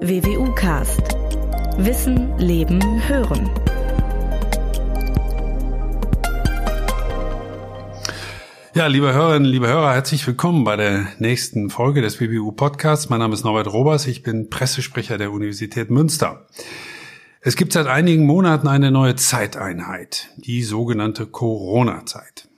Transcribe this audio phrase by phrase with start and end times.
[0.00, 1.16] WWU Cast.
[1.76, 3.50] Wissen, Leben, Hören.
[8.74, 13.08] Ja, liebe Hörerinnen, liebe Hörer, herzlich willkommen bei der nächsten Folge des WWU Podcasts.
[13.08, 16.46] Mein Name ist Norbert Robers, ich bin Pressesprecher der Universität Münster.
[17.40, 22.48] Es gibt seit einigen Monaten eine neue Zeiteinheit, die sogenannte Corona-Zeit.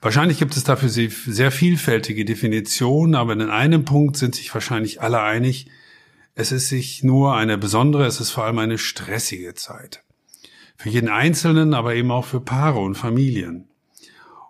[0.00, 5.20] Wahrscheinlich gibt es dafür sehr vielfältige Definitionen, aber in einem Punkt sind sich wahrscheinlich alle
[5.20, 5.66] einig,
[6.34, 10.02] es ist sich nur eine besondere, es ist vor allem eine stressige Zeit.
[10.76, 13.68] Für jeden Einzelnen, aber eben auch für Paare und Familien.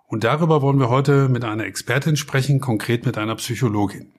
[0.07, 4.11] Und darüber wollen wir heute mit einer Expertin sprechen, konkret mit einer Psychologin.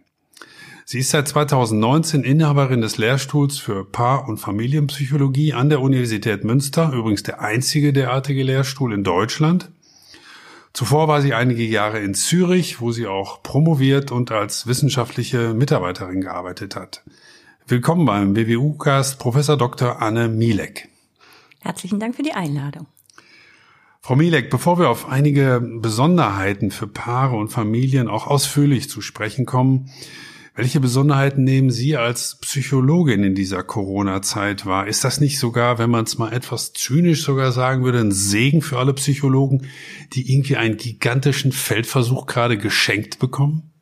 [0.84, 6.92] Sie ist seit 2019 Inhaberin des Lehrstuhls für Paar- und Familienpsychologie an der Universität Münster,
[6.92, 9.70] übrigens der einzige derartige Lehrstuhl in Deutschland.
[10.72, 16.22] Zuvor war sie einige Jahre in Zürich, wo sie auch promoviert und als wissenschaftliche Mitarbeiterin
[16.22, 17.02] gearbeitet hat.
[17.72, 20.02] Willkommen beim WWU-Cast Professor Dr.
[20.02, 20.90] Anne Mielek.
[21.62, 22.86] Herzlichen Dank für die Einladung.
[24.02, 29.46] Frau Mielek, bevor wir auf einige Besonderheiten für Paare und Familien auch ausführlich zu sprechen
[29.46, 29.90] kommen,
[30.54, 34.86] welche Besonderheiten nehmen Sie als Psychologin in dieser Corona-Zeit wahr?
[34.86, 38.60] Ist das nicht sogar, wenn man es mal etwas zynisch sogar sagen würde, ein Segen
[38.60, 39.66] für alle Psychologen,
[40.12, 43.72] die irgendwie einen gigantischen Feldversuch gerade geschenkt bekommen?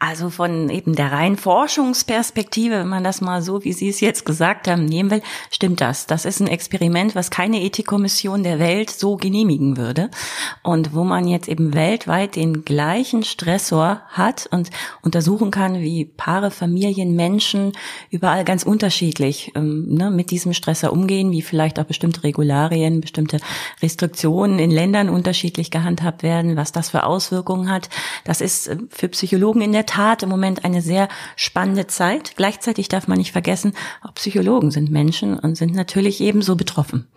[0.00, 4.24] Also von eben der reinen Forschungsperspektive, wenn man das mal so, wie Sie es jetzt
[4.24, 6.06] gesagt haben, nehmen will, stimmt das.
[6.06, 10.08] Das ist ein Experiment, was keine Ethikkommission der Welt so genehmigen würde.
[10.62, 14.70] Und wo man jetzt eben weltweit den gleichen Stressor hat und
[15.02, 17.72] untersuchen kann, wie Paare, Familien, Menschen
[18.10, 23.38] überall ganz unterschiedlich ähm, ne, mit diesem Stressor umgehen, wie vielleicht auch bestimmte Regularien, bestimmte
[23.82, 27.88] Restriktionen in Ländern unterschiedlich gehandhabt werden, was das für Auswirkungen hat.
[28.22, 32.34] Das ist äh, für Psychologen in der Tat im Moment eine sehr spannende Zeit.
[32.36, 33.72] Gleichzeitig darf man nicht vergessen,
[34.02, 37.08] auch Psychologen sind Menschen und sind natürlich ebenso betroffen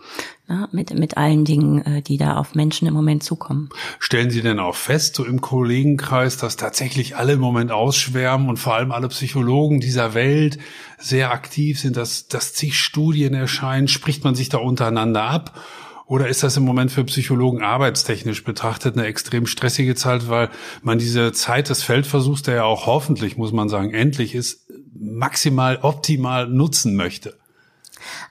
[0.52, 3.70] ja, mit, mit allen Dingen, äh, die da auf Menschen im Moment zukommen.
[4.00, 8.58] Stellen Sie denn auch fest, so im Kollegenkreis, dass tatsächlich alle im Moment ausschwärmen und
[8.58, 10.58] vor allem alle Psychologen dieser Welt
[10.98, 13.88] sehr aktiv sind, dass, dass zig Studien erscheinen?
[13.88, 15.60] Spricht man sich da untereinander ab?
[16.12, 20.50] Oder ist das im Moment für Psychologen arbeitstechnisch betrachtet eine extrem stressige Zeit, weil
[20.82, 25.80] man diese Zeit des Feldversuchs, der ja auch hoffentlich, muss man sagen, endlich ist, maximal
[25.84, 27.38] optimal nutzen möchte?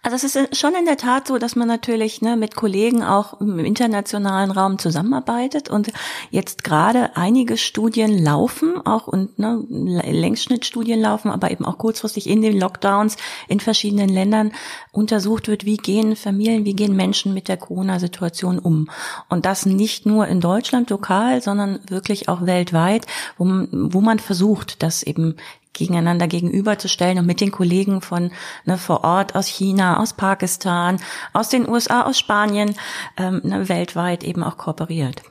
[0.02, 3.40] Also es ist schon in der Tat so, dass man natürlich ne, mit Kollegen auch
[3.40, 5.92] im internationalen Raum zusammenarbeitet und
[6.30, 12.42] jetzt gerade einige Studien laufen, auch und ne, Längsschnittstudien laufen, aber eben auch kurzfristig in
[12.42, 13.16] den Lockdowns
[13.48, 14.52] in verschiedenen Ländern
[14.92, 18.90] untersucht wird, wie gehen Familien, wie gehen Menschen mit der Corona-Situation um.
[19.28, 23.06] Und das nicht nur in Deutschland lokal, sondern wirklich auch weltweit,
[23.38, 25.36] wo, wo man versucht, das eben
[25.80, 28.30] gegeneinander gegenüberzustellen und mit den Kollegen von
[28.66, 31.00] ne, vor Ort aus China, aus Pakistan,
[31.32, 32.74] aus den USA, aus Spanien
[33.16, 35.22] ähm, ne, weltweit eben auch kooperiert.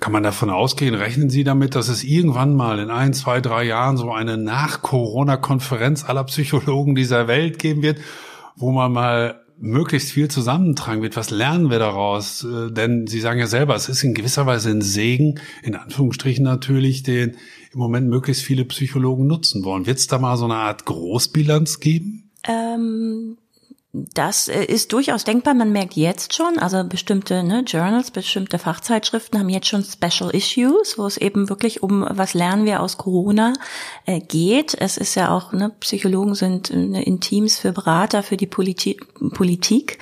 [0.00, 3.64] Kann man davon ausgehen, rechnen Sie damit, dass es irgendwann mal in ein, zwei, drei
[3.64, 7.98] Jahren so eine Nach-Corona-Konferenz aller Psychologen dieser Welt geben wird,
[8.56, 11.16] wo man mal möglichst viel zusammentragen wird.
[11.16, 12.44] Was lernen wir daraus?
[12.44, 16.44] Äh, denn Sie sagen ja selber, es ist in gewisser Weise ein Segen, in Anführungsstrichen
[16.44, 17.36] natürlich, den
[17.72, 19.86] im Moment möglichst viele Psychologen nutzen wollen.
[19.86, 22.30] Wird es da mal so eine Art Großbilanz geben?
[22.46, 23.36] Ähm
[23.94, 25.54] das äh, ist durchaus denkbar.
[25.54, 30.98] Man merkt jetzt schon, also bestimmte ne, Journals, bestimmte Fachzeitschriften haben jetzt schon Special Issues,
[30.98, 33.54] wo es eben wirklich um was lernen wir aus Corona
[34.04, 34.76] äh, geht.
[34.78, 38.98] Es ist ja auch, ne, Psychologen sind ne, in Teams für Berater für die Politi
[39.32, 39.98] Politik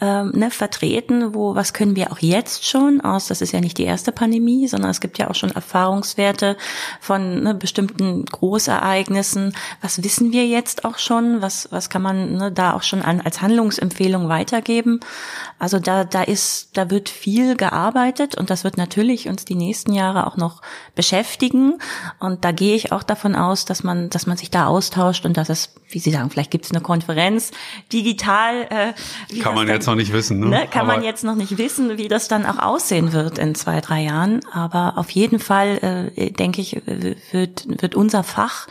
[0.00, 3.76] ähm, ne, vertreten, wo was können wir auch jetzt schon aus, das ist ja nicht
[3.76, 6.56] die erste Pandemie, sondern es gibt ja auch schon Erfahrungswerte
[7.00, 9.54] von ne, bestimmten Großereignissen.
[9.82, 11.42] Was wissen wir jetzt auch schon?
[11.42, 15.00] Was, was kann man ne, da auch schon an als Handlungsempfehlung weitergeben.
[15.58, 19.92] Also da, da ist, da wird viel gearbeitet und das wird natürlich uns die nächsten
[19.92, 20.62] Jahre auch noch
[20.94, 21.78] beschäftigen.
[22.20, 25.36] Und da gehe ich auch davon aus, dass man, dass man sich da austauscht und
[25.36, 27.52] dass es, wie Sie sagen, vielleicht gibt es eine Konferenz
[27.92, 28.66] digital.
[28.70, 30.40] Äh, kann man dann, jetzt noch nicht wissen.
[30.40, 30.46] Ne?
[30.46, 33.54] ne kann Aber man jetzt noch nicht wissen, wie das dann auch aussehen wird in
[33.54, 34.40] zwei, drei Jahren.
[34.52, 36.80] Aber auf jeden Fall, äh, denke ich,
[37.32, 38.66] wird, wird unser Fach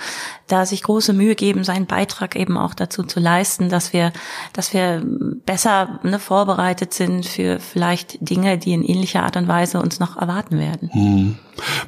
[0.48, 4.14] da sich große Mühe geben, seinen Beitrag eben auch dazu zu leisten, dass wir
[4.54, 5.02] dass wir
[5.46, 10.18] besser ne, vorbereitet sind für vielleicht Dinge, die in ähnlicher Art und Weise uns noch
[10.18, 10.90] erwarten werden.
[10.92, 11.38] Hm.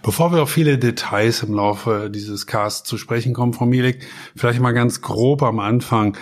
[0.01, 4.61] Bevor wir auf viele Details im Laufe dieses Casts zu sprechen kommen, Frau Mielek, vielleicht
[4.61, 5.16] mal ganz grob
[5.47, 6.17] am Anfang.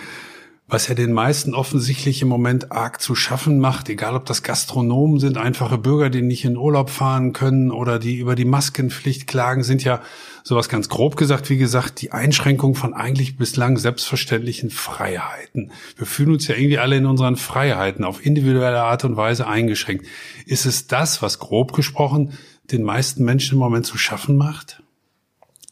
[0.68, 5.20] was ja den meisten offensichtlich im Moment arg zu schaffen macht, egal ob das Gastronomen
[5.20, 9.62] sind, einfache Bürger, die nicht in Urlaub fahren können oder die über die Maskenpflicht klagen,
[9.62, 10.02] sind ja
[10.42, 15.70] sowas ganz grob gesagt, wie gesagt, die Einschränkung von eigentlich bislang selbstverständlichen Freiheiten.
[15.96, 20.04] Wir fühlen uns ja irgendwie alle in unseren Freiheiten auf individuelle Art und Weise eingeschränkt.
[20.46, 22.32] Ist es das, was grob gesprochen
[22.72, 24.82] den meisten Menschen im Moment zu schaffen macht?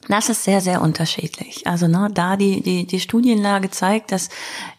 [0.09, 1.67] Das ist sehr, sehr unterschiedlich.
[1.67, 4.29] Also ne, da die, die, die Studienlage zeigt, dass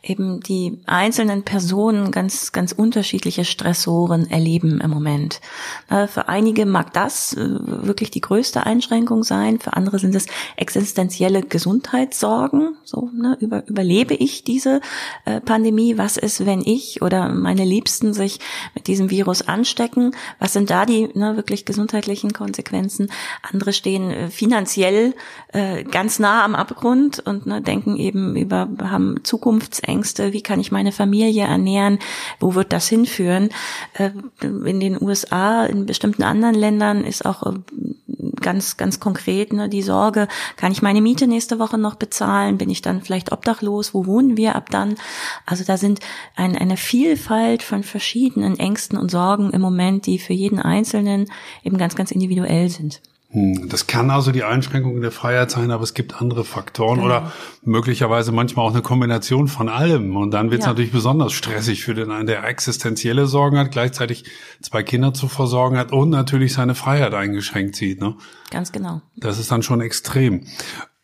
[0.05, 5.41] eben die einzelnen Personen ganz, ganz unterschiedliche Stressoren erleben im Moment.
[5.89, 7.47] Für einige mag das äh,
[7.87, 12.75] wirklich die größte Einschränkung sein, für andere sind es existenzielle Gesundheitssorgen.
[12.83, 14.81] So, ne, über, überlebe ich diese
[15.25, 15.97] äh, Pandemie?
[15.97, 18.39] Was ist, wenn ich oder meine Liebsten sich
[18.73, 20.15] mit diesem Virus anstecken?
[20.39, 23.11] Was sind da die ne, wirklich gesundheitlichen Konsequenzen?
[23.41, 25.13] Andere stehen äh, finanziell
[25.89, 30.91] ganz nah am Abgrund und ne, denken eben über, haben Zukunftsängste, wie kann ich meine
[30.91, 31.99] Familie ernähren,
[32.39, 33.49] wo wird das hinführen.
[33.93, 34.11] Äh,
[34.41, 37.59] in den USA, in bestimmten anderen Ländern ist auch äh,
[38.41, 42.69] ganz, ganz konkret ne, die Sorge, kann ich meine Miete nächste Woche noch bezahlen, bin
[42.69, 44.95] ich dann vielleicht obdachlos, wo wohnen wir ab dann?
[45.45, 45.99] Also da sind
[46.35, 51.27] ein, eine Vielfalt von verschiedenen Ängsten und Sorgen im Moment, die für jeden Einzelnen
[51.63, 53.01] eben ganz, ganz individuell sind.
[53.35, 57.05] Hm, das kann also die Einschränkung der Freiheit sein, aber es gibt andere Faktoren genau.
[57.05, 57.33] oder
[57.63, 60.15] möglicherweise manchmal auch eine Kombination von allem.
[60.15, 60.71] Und dann wird es ja.
[60.71, 64.23] natürlich besonders stressig für den einen, der existenzielle Sorgen hat, gleichzeitig
[64.61, 67.99] zwei Kinder zu versorgen hat und natürlich seine Freiheit eingeschränkt sieht.
[67.99, 68.15] Ne?
[68.51, 69.01] Ganz genau.
[69.17, 70.45] Das ist dann schon extrem.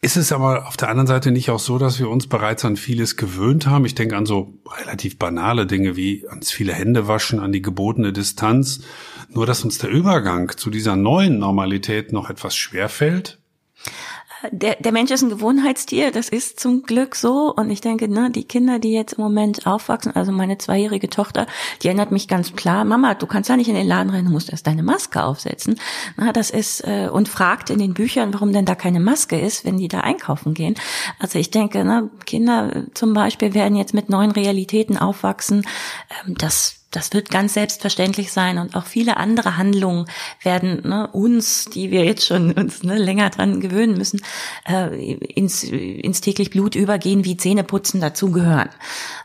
[0.03, 2.75] Ist es aber auf der anderen Seite nicht auch so, dass wir uns bereits an
[2.75, 3.85] vieles gewöhnt haben?
[3.85, 8.11] Ich denke an so relativ banale Dinge wie ans viele Hände waschen, an die gebotene
[8.11, 8.81] Distanz.
[9.29, 13.37] Nur dass uns der Übergang zu dieser neuen Normalität noch etwas schwer fällt
[14.51, 17.53] der, der Mensch ist ein Gewohnheitstier, das ist zum Glück so.
[17.53, 21.45] Und ich denke, ne, die Kinder, die jetzt im Moment aufwachsen, also meine zweijährige Tochter,
[21.81, 24.31] die erinnert mich ganz klar, Mama, du kannst ja nicht in den Laden rein, du
[24.31, 25.79] musst erst deine Maske aufsetzen.
[26.17, 29.65] Na, das ist, äh, und fragt in den Büchern, warum denn da keine Maske ist,
[29.65, 30.75] wenn die da einkaufen gehen.
[31.19, 35.65] Also ich denke, ne, Kinder zum Beispiel werden jetzt mit neuen Realitäten aufwachsen.
[36.25, 40.05] Ähm, das das wird ganz selbstverständlich sein und auch viele andere Handlungen
[40.43, 44.21] werden ne, uns, die wir jetzt schon uns ne, länger dran gewöhnen müssen,
[44.69, 48.69] äh, ins, ins täglich Blut übergehen, wie Zähneputzen dazugehören.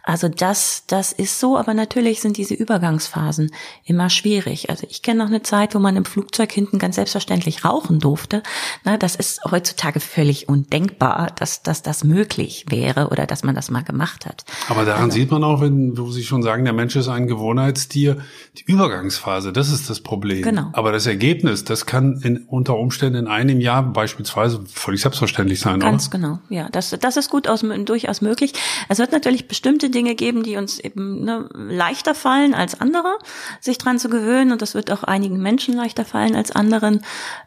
[0.05, 3.51] Also das, das ist so, aber natürlich sind diese Übergangsphasen
[3.85, 4.71] immer schwierig.
[4.71, 8.45] Also ich kenne noch eine Zeit, wo man im Flugzeug hinten ganz selbstverständlich rauchen durfte.
[8.85, 13.71] Na, das ist heutzutage völlig undenkbar, dass, dass das möglich wäre oder dass man das
[13.71, 14.45] mal gemacht hat.
[14.69, 17.27] Aber daran also, sieht man auch, wenn wo Sie schon sagen, der Mensch ist ein
[17.57, 18.19] Gewohnheitstier,
[18.59, 20.43] die Übergangsphase, das ist das Problem.
[20.43, 20.71] Genau.
[20.73, 25.81] Aber das Ergebnis, das kann in, unter Umständen in einem Jahr beispielsweise völlig selbstverständlich sein.
[25.81, 26.19] Ganz oder?
[26.19, 26.69] genau, ja.
[26.71, 28.53] Das, das ist gut aus, durchaus möglich.
[28.89, 33.19] Es wird natürlich bestimmte Dinge geben, die uns eben ne, leichter fallen als andere,
[33.61, 34.53] sich dran zu gewöhnen.
[34.53, 37.03] Und das wird auch einigen Menschen leichter fallen als anderen.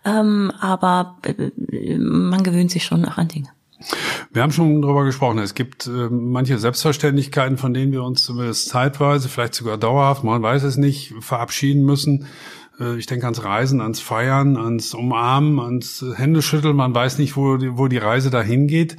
[0.05, 3.49] Ähm, aber äh, man gewöhnt sich schon auch an Dinge.
[4.31, 5.39] Wir haben schon darüber gesprochen.
[5.39, 10.41] Es gibt äh, manche Selbstverständlichkeiten, von denen wir uns zumindest zeitweise, vielleicht sogar dauerhaft, man
[10.41, 12.25] weiß es nicht, verabschieden müssen.
[12.79, 16.75] Äh, ich denke ans Reisen, ans Feiern, ans Umarmen, ans Händeschütteln.
[16.75, 18.97] Man weiß nicht, wo die, wo die Reise dahin geht.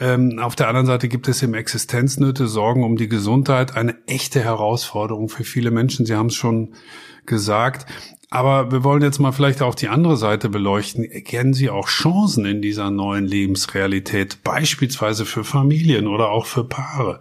[0.00, 4.40] Ähm, auf der anderen Seite gibt es im Existenznöte, Sorgen um die Gesundheit, eine echte
[4.40, 6.04] Herausforderung für viele Menschen.
[6.04, 6.74] Sie haben es schon
[7.26, 7.86] gesagt.
[8.30, 11.04] Aber wir wollen jetzt mal vielleicht auch die andere Seite beleuchten.
[11.04, 17.20] Erkennen Sie auch Chancen in dieser neuen Lebensrealität, beispielsweise für Familien oder auch für Paare?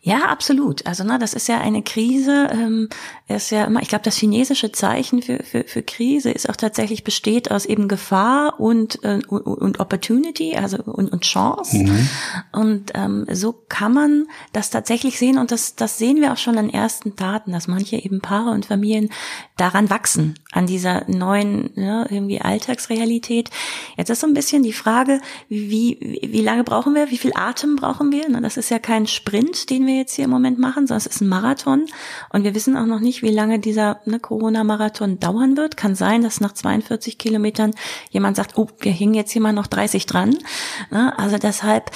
[0.00, 0.86] Ja, absolut.
[0.86, 2.48] Also na, das ist ja eine Krise.
[2.52, 2.88] Ähm,
[3.26, 7.04] ist ja immer, ich glaube, das chinesische Zeichen für, für, für Krise ist auch tatsächlich
[7.04, 11.76] besteht aus eben Gefahr und äh, und, und Opportunity, also und, und Chance.
[11.76, 12.08] Mhm.
[12.52, 16.56] Und ähm, so kann man das tatsächlich sehen und das das sehen wir auch schon
[16.56, 19.10] an ersten Daten, dass manche eben Paare und Familien
[19.56, 23.50] daran wachsen an dieser neuen ja, irgendwie Alltagsrealität.
[23.96, 27.76] Jetzt ist so ein bisschen die Frage, wie wie lange brauchen wir, wie viel Atem
[27.76, 28.24] brauchen wir?
[28.28, 31.06] Na, das ist ja kein Sprint, den wir jetzt hier im Moment machen, sondern es
[31.06, 31.86] ist ein Marathon.
[32.30, 35.76] Und wir wissen auch noch nicht, wie lange dieser ne, Corona-Marathon dauern wird.
[35.76, 37.74] Kann sein, dass nach 42 Kilometern
[38.10, 40.38] jemand sagt, oh, wir hängen jetzt hier mal noch 30 dran.
[40.90, 41.18] Ne?
[41.18, 41.90] Also deshalb,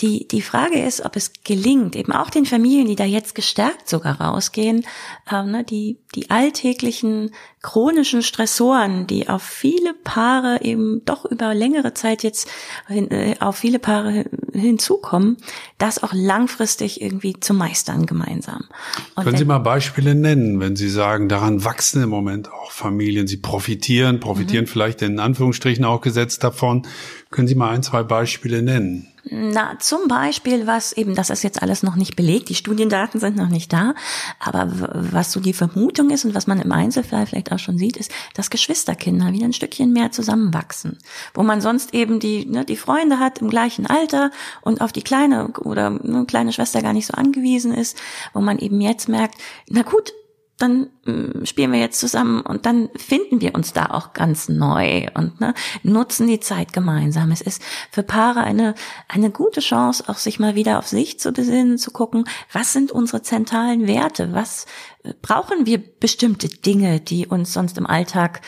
[0.00, 3.88] die, die Frage ist, ob es gelingt, eben auch den Familien, die da jetzt gestärkt
[3.88, 4.84] sogar rausgehen,
[5.30, 7.30] ähm, ne, die, die alltäglichen
[7.62, 12.48] chronischen Stressoren, die auf viele Paare eben doch über längere Zeit jetzt
[12.88, 15.36] äh, auf viele Paare hinzukommen,
[15.78, 18.64] das auch langfristig irgendwie zu meistern gemeinsam.
[19.14, 23.26] Und Können Sie mal Beispiele nennen, wenn Sie sagen, daran wachsen im Moment auch Familien,
[23.26, 24.68] sie profitieren, profitieren mhm.
[24.68, 26.86] vielleicht in Anführungsstrichen auch gesetzt davon.
[27.30, 29.11] Können Sie mal ein, zwei Beispiele nennen?
[29.34, 33.34] Na, zum Beispiel, was eben, das ist jetzt alles noch nicht belegt, die Studiendaten sind
[33.34, 33.94] noch nicht da,
[34.38, 37.96] aber was so die Vermutung ist und was man im Einzelfall vielleicht auch schon sieht,
[37.96, 40.98] ist, dass Geschwisterkinder wieder ein Stückchen mehr zusammenwachsen.
[41.32, 45.02] Wo man sonst eben die, ne, die Freunde hat im gleichen Alter und auf die
[45.02, 47.96] kleine oder eine kleine Schwester gar nicht so angewiesen ist,
[48.34, 49.36] wo man eben jetzt merkt,
[49.66, 50.12] na gut,
[50.58, 55.08] dann äh, spielen wir jetzt zusammen und dann finden wir uns da auch ganz neu
[55.14, 57.32] und ne, nutzen die Zeit gemeinsam.
[57.32, 58.74] Es ist für Paare eine,
[59.08, 62.92] eine gute Chance, auch sich mal wieder auf sich zu besinnen, zu gucken, was sind
[62.92, 64.66] unsere zentralen Werte, was
[65.02, 68.40] äh, brauchen wir bestimmte Dinge, die uns sonst im Alltag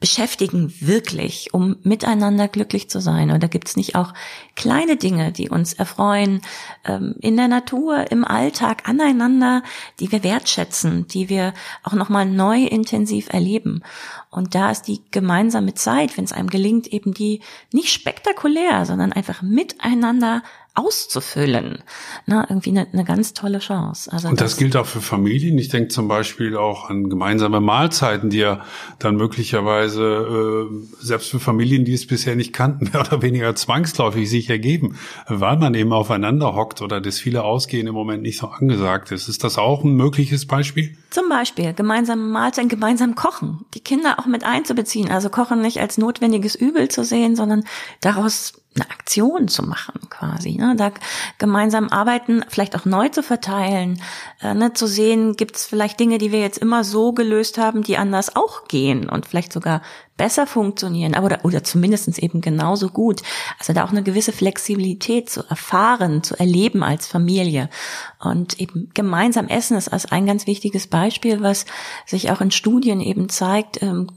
[0.00, 3.30] beschäftigen wirklich, um miteinander glücklich zu sein?
[3.30, 4.14] Oder gibt es nicht auch
[4.56, 6.40] kleine Dinge, die uns erfreuen
[6.84, 9.62] ähm, in der Natur, im Alltag, aneinander,
[10.00, 11.52] die wir wertschätzen, die wir
[11.82, 13.82] auch nochmal neu intensiv erleben?
[14.30, 17.40] Und da ist die gemeinsame Zeit, wenn es einem gelingt, eben die
[17.72, 20.42] nicht spektakulär, sondern einfach miteinander
[20.74, 21.82] auszufüllen.
[22.26, 24.12] Na, irgendwie eine, eine ganz tolle Chance.
[24.12, 25.58] Also und das, das, gilt auch für Familien.
[25.58, 28.64] Ich denke zum Beispiel auch an gemeinsame Mahlzeiten, die ja
[28.98, 34.30] dann möglicherweise äh, selbst für Familien, die es bisher nicht kannten, mehr oder weniger zwangsläufig
[34.30, 34.96] sich ergeben,
[35.26, 39.28] weil man eben aufeinander hockt oder das viele Ausgehen im Moment nicht so angesagt ist.
[39.28, 40.96] Ist das auch ein mögliches Beispiel?
[41.10, 45.10] Zum Beispiel gemeinsame Mahlzeiten, gemeinsam kochen, die Kinder auch mit einzubeziehen.
[45.10, 47.64] Also Kochen nicht als notwendiges Übel zu sehen, sondern
[48.00, 50.74] daraus eine Aktion zu machen quasi, ne?
[50.76, 50.92] da
[51.38, 54.00] gemeinsam arbeiten, vielleicht auch neu zu verteilen,
[54.40, 54.72] äh, ne?
[54.72, 58.36] zu sehen, gibt es vielleicht Dinge, die wir jetzt immer so gelöst haben, die anders
[58.36, 59.82] auch gehen und vielleicht sogar
[60.16, 63.22] besser funktionieren, aber oder, oder zumindest eben genauso gut.
[63.58, 67.70] Also da auch eine gewisse Flexibilität zu erfahren, zu erleben als Familie.
[68.22, 71.64] Und eben gemeinsam essen ist als ein ganz wichtiges Beispiel, was
[72.04, 74.08] sich auch in Studien eben zeigt, ähm,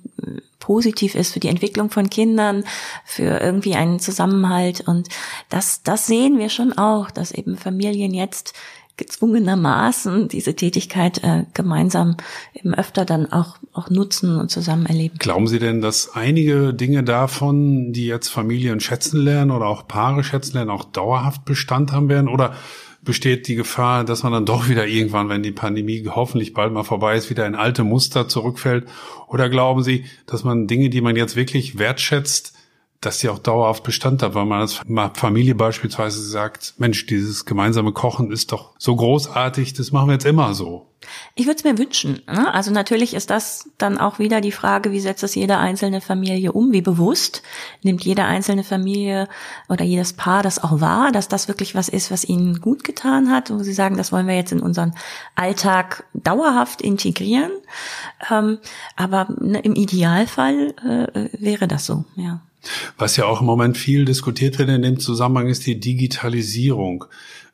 [0.64, 2.64] positiv ist für die Entwicklung von Kindern,
[3.04, 4.80] für irgendwie einen Zusammenhalt.
[4.80, 5.10] Und
[5.50, 8.54] das, das sehen wir schon auch, dass eben Familien jetzt
[8.96, 12.16] gezwungenermaßen diese Tätigkeit äh, gemeinsam
[12.54, 15.18] eben öfter dann auch, auch nutzen und zusammen erleben.
[15.18, 20.24] Glauben Sie denn, dass einige Dinge davon, die jetzt Familien schätzen lernen oder auch Paare
[20.24, 22.30] schätzen lernen, auch dauerhaft Bestand haben werden?
[22.30, 22.54] Oder
[23.04, 26.84] besteht die Gefahr, dass man dann doch wieder irgendwann, wenn die Pandemie hoffentlich bald mal
[26.84, 28.88] vorbei ist, wieder in alte Muster zurückfällt?
[29.28, 32.54] Oder glauben Sie, dass man Dinge, die man jetzt wirklich wertschätzt,
[33.06, 34.82] dass sie auch dauerhaft Bestand hat, weil man als
[35.16, 40.26] Familie beispielsweise sagt, Mensch, dieses gemeinsame Kochen ist doch so großartig, das machen wir jetzt
[40.26, 40.88] immer so.
[41.36, 42.22] Ich würde es mir wünschen.
[42.28, 42.54] Ne?
[42.54, 46.52] Also natürlich ist das dann auch wieder die Frage, wie setzt es jede einzelne Familie
[46.52, 46.72] um?
[46.72, 47.44] Wie bewusst
[47.82, 49.28] nimmt jede einzelne Familie
[49.70, 53.32] oder jedes Paar das auch wahr, dass das wirklich was ist, was ihnen gut getan
[53.32, 54.94] hat, wo sie sagen, das wollen wir jetzt in unseren
[55.36, 57.52] Alltag dauerhaft integrieren.
[58.32, 58.60] Ähm,
[58.96, 60.74] aber ne, im Idealfall
[61.14, 62.42] äh, wäre das so, ja.
[62.98, 67.06] Was ja auch im Moment viel diskutiert wird in dem Zusammenhang ist die Digitalisierung.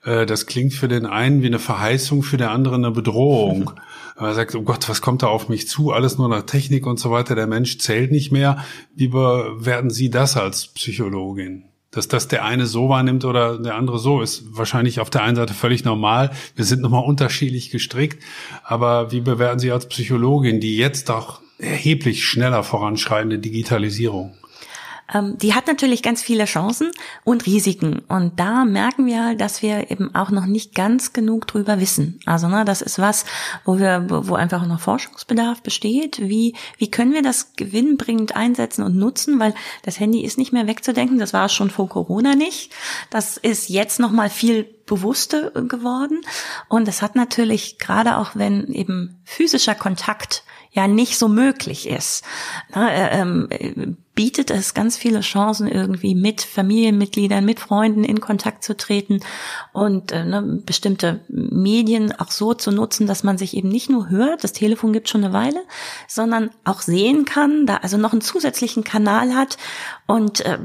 [0.03, 3.71] Äh, das klingt für den einen wie eine Verheißung, für den anderen eine Bedrohung.
[4.21, 5.93] Er sagt, oh Gott, was kommt da auf mich zu?
[5.93, 7.35] Alles nur nach Technik und so weiter.
[7.35, 8.65] Der Mensch zählt nicht mehr.
[8.93, 11.63] Wie bewerten Sie das als Psychologin?
[11.91, 15.37] Dass das der eine so wahrnimmt oder der andere so, ist wahrscheinlich auf der einen
[15.37, 16.31] Seite völlig normal.
[16.55, 18.21] Wir sind nochmal unterschiedlich gestrickt.
[18.65, 24.35] Aber wie bewerten Sie als Psychologin die jetzt doch erheblich schneller voranschreitende Digitalisierung?
[25.13, 26.91] Ähm, die hat natürlich ganz viele Chancen
[27.23, 27.99] und Risiken.
[28.07, 32.19] Und da merken wir, dass wir eben auch noch nicht ganz genug drüber wissen.
[32.25, 33.25] Also ne, das ist was,
[33.65, 36.19] wo wir, wo einfach noch Forschungsbedarf besteht.
[36.19, 39.39] Wie, wie können wir das gewinnbringend einsetzen und nutzen?
[39.39, 41.19] Weil das Handy ist nicht mehr wegzudenken.
[41.19, 42.71] Das war es schon vor Corona nicht.
[43.09, 46.21] Das ist jetzt noch mal viel bewusster geworden.
[46.67, 52.23] Und es hat natürlich gerade auch, wenn eben physischer Kontakt ja nicht so möglich ist,
[52.75, 58.65] ne, äh, ähm, bietet es ganz viele Chancen, irgendwie mit Familienmitgliedern, mit Freunden in Kontakt
[58.65, 59.21] zu treten
[59.71, 64.09] und äh, ne, bestimmte Medien auch so zu nutzen, dass man sich eben nicht nur
[64.09, 65.61] hört, das Telefon gibt schon eine Weile,
[66.09, 69.57] sondern auch sehen kann, da also noch einen zusätzlichen Kanal hat.
[70.05, 70.57] Und äh,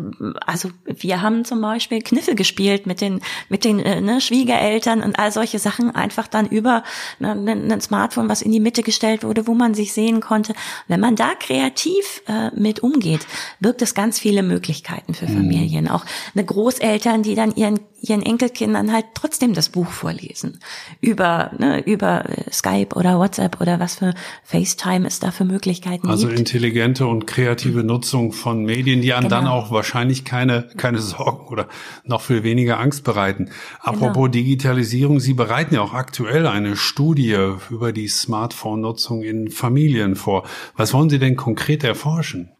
[0.44, 5.16] also wir haben zum Beispiel Kniffel gespielt mit den mit den äh, ne, Schwiegereltern und
[5.16, 6.82] all solche Sachen einfach dann über
[7.20, 10.54] ne, ein Smartphone, was in die Mitte gestellt wurde, wo man sich sehen konnte.
[10.88, 13.24] Wenn man da kreativ äh, mit umgeht,
[13.60, 15.36] birgt es ganz viele Möglichkeiten für mhm.
[15.36, 15.84] Familien.
[15.84, 15.90] Mhm.
[15.90, 20.60] Auch eine Großeltern, die dann ihren ihren Enkelkindern halt trotzdem das Buch vorlesen
[21.00, 26.08] über ne, über äh, Skype oder WhatsApp oder was für FaceTime es da für Möglichkeiten
[26.08, 26.38] also gibt.
[26.38, 29.40] Also intelligente und kreative Nutzung von Medien, die einem genau.
[29.40, 31.68] dann auch wahrscheinlich keine keine Sorgen oder
[32.04, 33.50] noch viel weniger Angst bereiten.
[33.80, 34.28] Apropos genau.
[34.28, 37.36] Digitalisierung, Sie bereiten ja auch aktuell eine Studie
[37.70, 40.44] über die Smartphone-Nutzung in Familien vor.
[40.76, 42.50] Was wollen Sie denn konkret erforschen?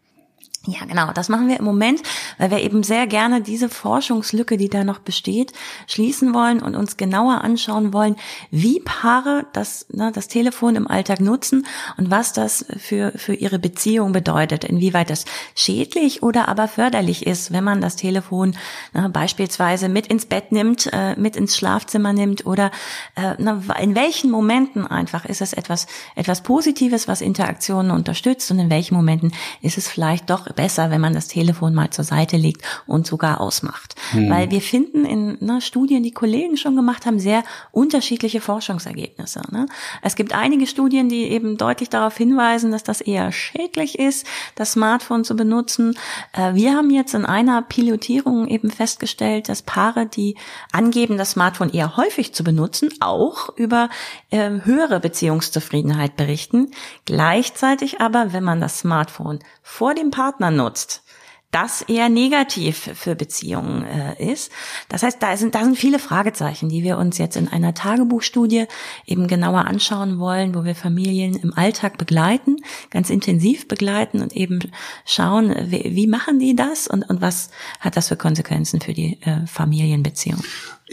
[0.67, 1.11] Ja, genau.
[1.13, 2.01] Das machen wir im Moment,
[2.39, 5.53] weil wir eben sehr gerne diese Forschungslücke, die da noch besteht,
[5.85, 8.15] schließen wollen und uns genauer anschauen wollen,
[8.49, 11.67] wie Paare das, ne, das Telefon im Alltag nutzen
[11.97, 17.51] und was das für, für ihre Beziehung bedeutet, inwieweit das schädlich oder aber förderlich ist,
[17.53, 18.55] wenn man das Telefon
[18.93, 22.71] ne, beispielsweise mit ins Bett nimmt, äh, mit ins Schlafzimmer nimmt oder
[23.15, 28.57] äh, ne, in welchen Momenten einfach ist es etwas, etwas Positives, was Interaktionen unterstützt und
[28.57, 29.31] in welchen Momenten
[29.61, 33.41] ist es vielleicht doch besser, wenn man das Telefon mal zur Seite legt und sogar
[33.41, 33.95] ausmacht.
[34.11, 34.29] Hm.
[34.29, 39.41] Weil wir finden in ne, Studien, die Kollegen schon gemacht haben, sehr unterschiedliche Forschungsergebnisse.
[39.51, 39.67] Ne?
[40.01, 44.73] Es gibt einige Studien, die eben deutlich darauf hinweisen, dass das eher schädlich ist, das
[44.73, 45.97] Smartphone zu benutzen.
[46.33, 50.35] Äh, wir haben jetzt in einer Pilotierung eben festgestellt, dass Paare, die
[50.71, 53.89] angeben, das Smartphone eher häufig zu benutzen, auch über
[54.29, 56.71] äh, höhere Beziehungszufriedenheit berichten.
[57.05, 61.01] Gleichzeitig aber, wenn man das Smartphone vor dem Partner nutzt,
[61.49, 64.51] das eher negativ für Beziehungen äh, ist.
[64.89, 68.65] Das heißt, da sind, da sind viele Fragezeichen, die wir uns jetzt in einer Tagebuchstudie
[69.07, 72.57] eben genauer anschauen wollen, wo wir Familien im Alltag begleiten,
[72.91, 74.59] ganz intensiv begleiten und eben
[75.03, 79.19] schauen, wie, wie machen die das und, und was hat das für Konsequenzen für die
[79.23, 80.43] äh, Familienbeziehung.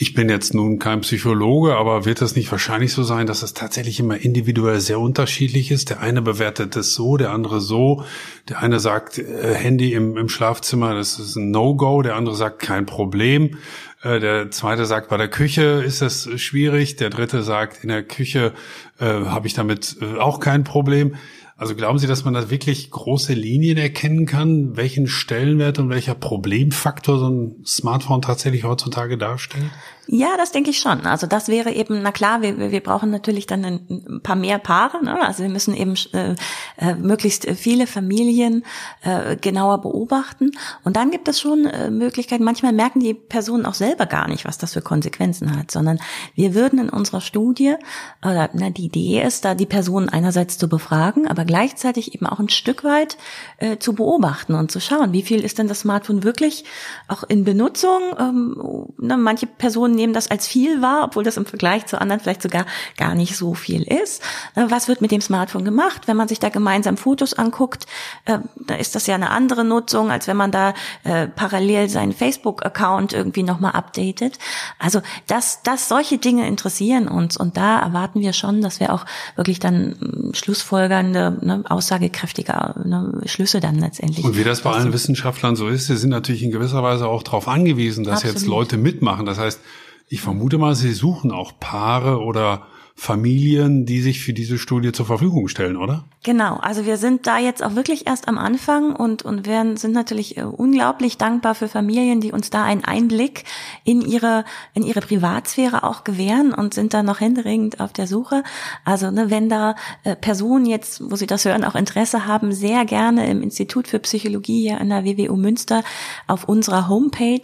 [0.03, 3.55] Ich bin jetzt nun kein Psychologe, aber wird es nicht wahrscheinlich so sein, dass es
[3.55, 5.91] tatsächlich immer individuell sehr unterschiedlich ist?
[5.91, 8.03] Der eine bewertet es so, der andere so.
[8.49, 12.03] Der eine sagt, äh, Handy im, im Schlafzimmer, das ist ein No-Go.
[12.03, 13.59] Der andere sagt, kein Problem.
[14.03, 16.97] Äh, der zweite sagt, bei der Küche ist das schwierig.
[16.97, 18.55] Der dritte sagt, in der Küche
[18.99, 21.15] äh, habe ich damit äh, auch kein Problem.
[21.63, 26.17] Also glauben Sie, dass man da wirklich große Linien erkennen kann, welchen Stellenwert und welcher
[26.17, 29.71] Problemfaktor so ein Smartphone tatsächlich heutzutage darstellt?
[30.09, 31.07] Ja, das denke ich schon.
[31.07, 35.03] Also das wäre eben, na klar, wir, wir brauchen natürlich dann ein paar mehr Paare.
[35.05, 35.17] Ne?
[35.25, 36.35] Also wir müssen eben äh,
[36.77, 38.65] äh, möglichst viele Familien
[39.03, 40.51] äh, genauer beobachten.
[40.83, 42.43] Und dann gibt es schon äh, Möglichkeiten.
[42.43, 46.01] Manchmal merken die Personen auch selber gar nicht, was das für Konsequenzen hat, sondern
[46.35, 47.77] wir würden in unserer Studie,
[48.23, 52.39] oder na, die Idee ist, da die Personen einerseits zu befragen, aber gleichzeitig eben auch
[52.39, 53.19] ein Stück weit
[53.59, 56.65] äh, zu beobachten und zu schauen, wie viel ist denn das Smartphone wirklich
[57.09, 58.01] auch in Benutzung.
[58.19, 62.01] Ähm, na, manche Personen Personen nehmen das als viel wahr, obwohl das im Vergleich zu
[62.01, 64.23] anderen vielleicht sogar gar nicht so viel ist.
[64.55, 66.03] Äh, was wird mit dem Smartphone gemacht?
[66.07, 67.87] Wenn man sich da gemeinsam Fotos anguckt,
[68.27, 70.75] äh, da ist das ja eine andere Nutzung, als wenn man da
[71.05, 74.39] äh, parallel seinen Facebook-Account irgendwie nochmal updatet.
[74.79, 79.05] Also, dass, dass solche Dinge interessieren uns und da erwarten wir schon, dass wir auch
[79.37, 84.25] wirklich dann hm, schlussfolgernde, ne, aussagekräftige ne, Schlüsse dann letztendlich.
[84.25, 87.23] Und wie das bei allen Wissenschaftlern so ist, sie sind natürlich in gewisser Weise auch
[87.23, 88.37] darauf angewiesen, dass Absolut.
[88.37, 89.27] jetzt Leute mitmachen.
[89.27, 89.61] Das heißt,
[90.09, 95.07] ich vermute mal, Sie suchen auch Paare oder Familien, die sich für diese Studie zur
[95.07, 96.05] Verfügung stellen, oder?
[96.23, 99.93] Genau, also wir sind da jetzt auch wirklich erst am Anfang und, und werden, sind
[99.93, 103.45] natürlich äh, unglaublich dankbar für Familien, die uns da einen Einblick
[103.83, 108.45] in ihre, in ihre Privatsphäre auch gewähren und sind da noch händeringend auf der Suche.
[108.85, 109.75] Also ne, wenn da
[110.05, 113.99] äh, Personen jetzt, wo Sie das hören, auch Interesse haben, sehr gerne im Institut für
[113.99, 115.83] Psychologie hier an der WWU Münster
[116.29, 117.41] auf unserer Homepage.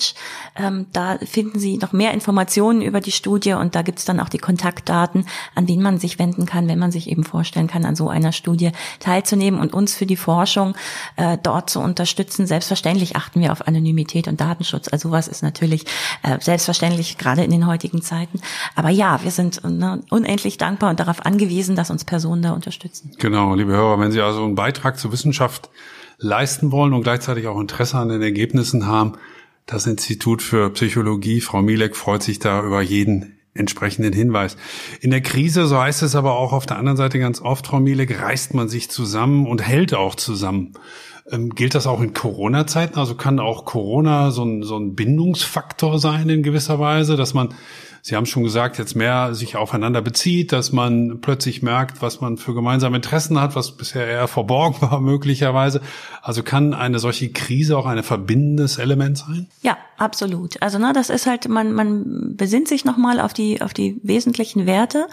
[0.56, 4.28] Ähm, da finden Sie noch mehr Informationen über die Studie und da gibt's dann auch
[4.28, 7.96] die Kontaktdaten an wen man sich wenden kann, wenn man sich eben vorstellen kann, an
[7.96, 8.70] so einer Studie
[9.00, 10.74] teilzunehmen und uns für die Forschung
[11.16, 12.46] äh, dort zu unterstützen.
[12.46, 14.88] Selbstverständlich achten wir auf Anonymität und Datenschutz.
[14.88, 15.84] Also sowas ist natürlich
[16.22, 18.40] äh, selbstverständlich, gerade in den heutigen Zeiten.
[18.74, 23.12] Aber ja, wir sind ne, unendlich dankbar und darauf angewiesen, dass uns Personen da unterstützen.
[23.18, 25.70] Genau, liebe Hörer, wenn Sie also einen Beitrag zur Wissenschaft
[26.18, 29.14] leisten wollen und gleichzeitig auch Interesse an den Ergebnissen haben,
[29.66, 34.56] das Institut für Psychologie, Frau Milek, freut sich da über jeden entsprechenden Hinweis.
[35.00, 37.80] In der Krise, so heißt es aber auch auf der anderen Seite ganz oft, Frau
[37.80, 40.72] Mielek, reißt man sich zusammen und hält auch zusammen.
[41.30, 42.98] Ähm, gilt das auch in Corona-Zeiten?
[42.98, 47.54] Also kann auch Corona so ein, so ein Bindungsfaktor sein in gewisser Weise, dass man
[48.08, 52.36] Sie haben schon gesagt, jetzt mehr sich aufeinander bezieht, dass man plötzlich merkt, was man
[52.36, 55.80] für gemeinsame Interessen hat, was bisher eher verborgen war möglicherweise.
[56.22, 59.48] Also kann eine solche Krise auch ein verbindendes Element sein?
[59.62, 60.62] Ja, absolut.
[60.62, 64.66] Also ne, das ist halt, man, man besinnt sich nochmal auf die, auf die wesentlichen
[64.66, 65.06] Werte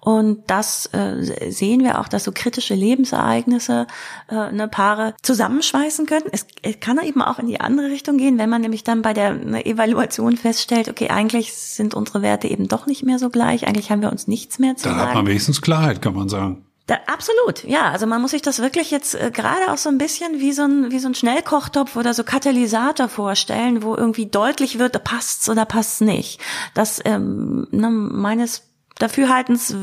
[0.00, 3.86] und das äh, sehen wir auch, dass so kritische Lebensereignisse
[4.28, 5.14] äh, ne, Paare
[5.52, 6.26] zusammenschweißen können.
[6.32, 9.12] Es, es kann eben auch in die andere Richtung gehen, wenn man nämlich dann bei
[9.12, 13.66] der ne, Evaluation feststellt, okay, eigentlich sind unsere Werte eben doch nicht mehr so gleich.
[13.66, 15.00] Eigentlich haben wir uns nichts mehr zu da sagen.
[15.00, 16.64] Da hat man wenigstens Klarheit, kann man sagen.
[16.86, 17.90] Da, absolut, ja.
[17.92, 20.62] Also man muss sich das wirklich jetzt äh, gerade auch so ein bisschen wie so
[20.62, 25.64] ein wie so ein Schnellkochtopf oder so Katalysator vorstellen, wo irgendwie deutlich wird, passt's oder
[25.64, 26.40] passt's nicht.
[26.74, 29.74] Das ähm, ne, meines Dafürhaltens,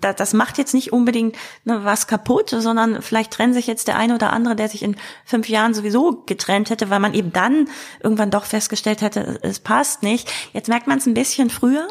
[0.00, 4.14] das macht jetzt nicht unbedingt ne, was kaputt, sondern vielleicht trennt sich jetzt der eine
[4.14, 7.68] oder andere, der sich in fünf Jahren sowieso getrennt hätte, weil man eben dann
[8.02, 10.32] irgendwann doch festgestellt hätte, es passt nicht.
[10.52, 11.88] Jetzt merkt man es ein bisschen früher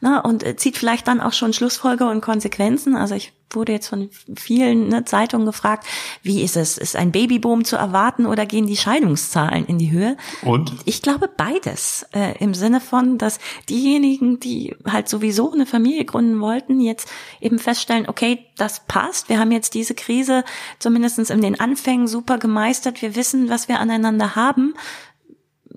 [0.00, 2.96] ne, und zieht vielleicht dann auch schon Schlussfolger und Konsequenzen.
[2.96, 5.86] Also ich wurde jetzt von vielen ne, Zeitungen gefragt,
[6.22, 6.78] wie ist es?
[6.78, 10.16] Ist ein Babyboom zu erwarten oder gehen die Scheidungszahlen in die Höhe?
[10.42, 10.72] Und?
[10.84, 12.06] Ich glaube beides.
[12.12, 17.08] Äh, Im Sinne von, dass diejenigen, die halt sowieso eine Familie gründen wollten, jetzt
[17.40, 19.28] eben feststellen, okay, das passt.
[19.28, 20.44] Wir haben jetzt diese Krise
[20.78, 23.02] zumindestens in den Anfängen super gemeistert.
[23.02, 24.74] Wir wissen, was wir aneinander haben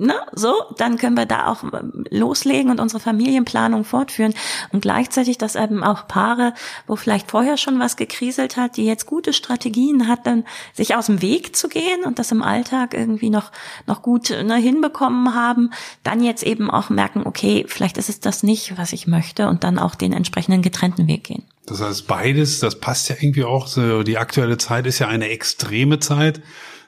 [0.01, 4.33] ne, so, dann können wir da auch ähm, loslegen und unsere Familienplanung fortführen.
[4.71, 6.53] Und gleichzeitig, dass eben auch Paare,
[6.87, 11.21] wo vielleicht vorher schon was gekriselt hat, die jetzt gute Strategien hatten, sich aus dem
[11.21, 13.51] Weg zu gehen und das im Alltag irgendwie noch,
[13.85, 15.71] noch gut ne, hinbekommen haben,
[16.03, 19.63] dann jetzt eben auch merken, okay, vielleicht ist es das nicht, was ich möchte und
[19.63, 21.43] dann auch den entsprechenden getrennten Weg gehen.
[21.67, 23.67] Das heißt, beides, das passt ja irgendwie auch.
[23.67, 26.41] So, die aktuelle Zeit ist ja eine extreme Zeit.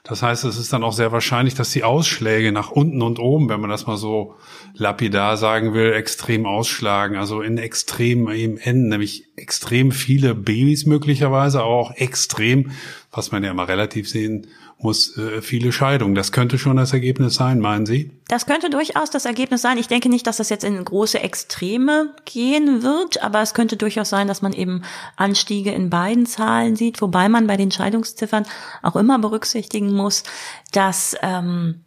[0.06, 3.48] Das heißt, es ist dann auch sehr wahrscheinlich, dass die Ausschläge nach unten und oben,
[3.48, 4.34] wenn man das mal so
[4.74, 7.16] lapidar sagen will, extrem ausschlagen.
[7.16, 12.72] Also in extrem im Enden, nämlich extrem viele Babys möglicherweise, aber auch extrem,
[13.16, 14.46] was man ja immer relativ sehen
[14.78, 16.14] muss, äh, viele Scheidungen.
[16.14, 18.10] Das könnte schon das Ergebnis sein, meinen Sie?
[18.28, 19.78] Das könnte durchaus das Ergebnis sein.
[19.78, 24.10] Ich denke nicht, dass das jetzt in große Extreme gehen wird, aber es könnte durchaus
[24.10, 24.82] sein, dass man eben
[25.16, 28.44] Anstiege in beiden Zahlen sieht, wobei man bei den Scheidungsziffern
[28.82, 30.24] auch immer berücksichtigen muss,
[30.72, 31.84] dass, ähm,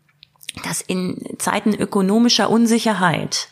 [0.63, 3.49] dass in Zeiten ökonomischer Unsicherheit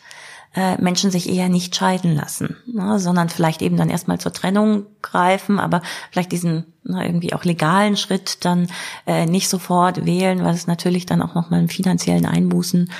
[0.54, 4.86] äh, Menschen sich eher nicht scheiden lassen, ne, sondern vielleicht eben dann erstmal zur Trennung
[5.02, 8.68] greifen, aber vielleicht diesen na, ne, irgendwie auch legalen Schritt dann
[9.06, 12.90] äh, nicht sofort wählen, weil es natürlich dann auch nochmal einen finanziellen Einbußen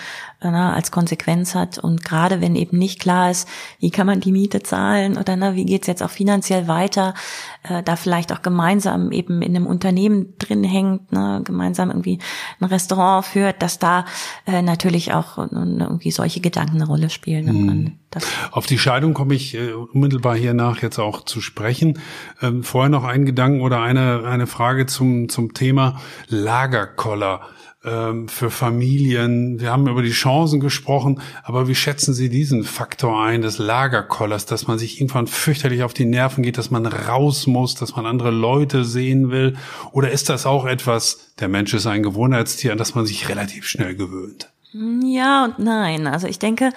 [0.41, 1.79] äh, als Konsequenz hat.
[1.79, 3.49] Und gerade wenn eben nicht klar ist,
[3.81, 7.15] wie kann man die Miete zahlen oder na, wie geht's jetzt auch finanziell weiter,
[7.63, 12.19] äh, da vielleicht auch gemeinsam eben in einem Unternehmen drin hängt, ne, gemeinsam irgendwie
[12.61, 14.05] ein Restaurant führt, dass da
[14.47, 17.47] äh, natürlich auch äh, irgendwie solche Gedanken eine Rolle spielen.
[17.47, 17.99] Mhm.
[18.51, 22.01] Auf die Scheidung komme ich äh, unmittelbar hier nach jetzt auch zu sprechen.
[22.43, 27.41] Ähm, vorher noch ein Gedanken oder eine, eine Frage zum, zum Thema Lagerkoller
[27.87, 29.61] ähm, für Familien.
[29.61, 34.47] Wir haben über die Chancen gesprochen, aber wie schätzen Sie diesen Faktor ein des Lagerkollers,
[34.47, 38.07] dass man sich irgendwann fürchterlich auf die Nerven geht, dass man raus muss, dass man
[38.07, 39.57] andere Leute sehen will?
[39.93, 43.67] Oder ist das auch etwas, der Mensch ist ein Gewohnheitstier, an das man sich relativ
[43.67, 44.51] schnell gewöhnt?
[44.79, 46.07] Ja und nein.
[46.07, 46.71] Also ich denke,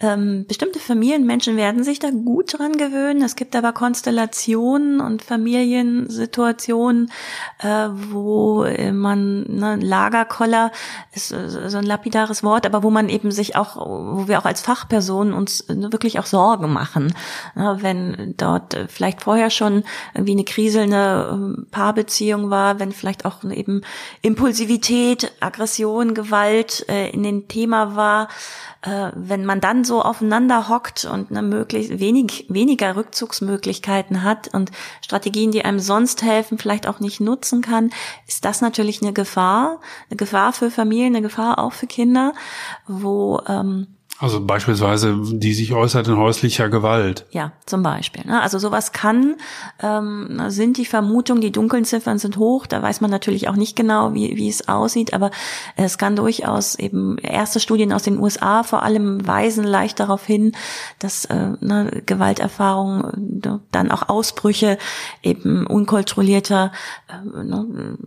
[0.00, 3.22] ähm, bestimmte Familienmenschen werden sich da gut dran gewöhnen.
[3.22, 7.12] Es gibt aber Konstellationen und Familiensituationen,
[7.60, 10.72] äh, wo man ne, Lagerkoller
[11.12, 14.46] ist äh, so ein lapidares Wort, aber wo man eben sich auch, wo wir auch
[14.46, 17.14] als Fachpersonen uns äh, wirklich auch Sorgen machen,
[17.54, 23.44] ja, wenn dort vielleicht vorher schon irgendwie eine kriselnde ähm, Paarbeziehung war, wenn vielleicht auch
[23.44, 23.82] eben
[24.22, 28.28] Impulsivität, Aggression, Gewalt äh, in den Thema war,
[28.82, 34.70] äh, wenn man dann so aufeinander hockt und eine möglichst wenig, weniger Rückzugsmöglichkeiten hat und
[35.00, 37.90] Strategien, die einem sonst helfen, vielleicht auch nicht nutzen kann,
[38.26, 39.80] ist das natürlich eine Gefahr,
[40.10, 42.32] eine Gefahr für Familien, eine Gefahr auch für Kinder,
[42.86, 47.26] wo ähm, also beispielsweise, die sich äußert in häuslicher Gewalt.
[47.32, 48.24] Ja, zum Beispiel.
[48.24, 48.40] Ne?
[48.40, 49.34] Also sowas kann,
[49.82, 53.74] ähm, sind die Vermutungen, die dunklen Ziffern sind hoch, da weiß man natürlich auch nicht
[53.74, 55.32] genau, wie, wie es aussieht, aber
[55.74, 60.52] es kann durchaus eben, erste Studien aus den USA vor allem weisen leicht darauf hin,
[61.00, 64.78] dass äh, ne, Gewalterfahrungen, äh, dann auch Ausbrüche
[65.24, 66.70] eben unkontrollierter
[67.08, 67.98] äh, ne,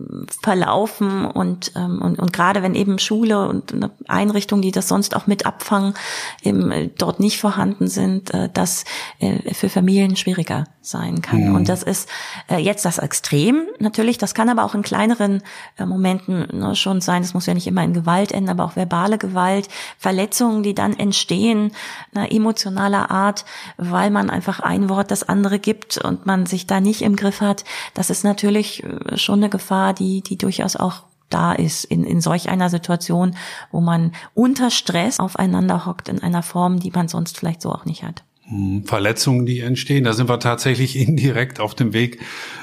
[0.42, 5.14] verlaufen und, ähm, und, und gerade wenn eben Schule und eine Einrichtung, die das sonst
[5.14, 5.94] auch mit abfangen,
[6.42, 8.84] eben äh, dort nicht vorhanden sind, äh, das
[9.18, 11.48] äh, für Familien schwieriger sein kann.
[11.48, 11.54] Mhm.
[11.54, 12.08] Und das ist
[12.56, 14.16] jetzt das Extrem natürlich.
[14.16, 15.42] Das kann aber auch in kleineren
[15.78, 17.22] Momenten ne, schon sein.
[17.22, 20.98] Es muss ja nicht immer in Gewalt enden, aber auch verbale Gewalt, Verletzungen, die dann
[20.98, 21.72] entstehen,
[22.14, 23.44] ne, emotionaler Art,
[23.76, 27.42] weil man einfach ein Wort das andere gibt und man sich da nicht im Griff
[27.42, 27.64] hat.
[27.92, 28.82] Das ist natürlich
[29.16, 33.36] schon eine Gefahr, die, die durchaus auch da ist in, in solch einer Situation,
[33.70, 37.84] wo man unter Stress aufeinander hockt in einer Form, die man sonst vielleicht so auch
[37.84, 38.24] nicht hat.
[38.48, 42.20] Hm, Verletzungen, die entstehen, da sind wir tatsächlich indirekt auf dem Weg,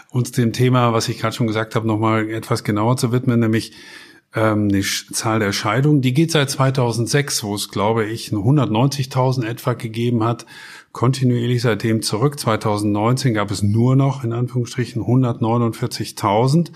[0.09, 3.73] uns dem Thema, was ich gerade schon gesagt habe, nochmal etwas genauer zu widmen, nämlich
[4.33, 6.01] ähm, die Zahl der Scheidungen.
[6.01, 10.45] Die geht seit 2006, wo es, glaube ich, 190.000 etwa gegeben hat,
[10.95, 12.39] kontinuierlich seitdem zurück.
[12.39, 16.71] 2019 gab es nur noch, in Anführungsstrichen, 149.000.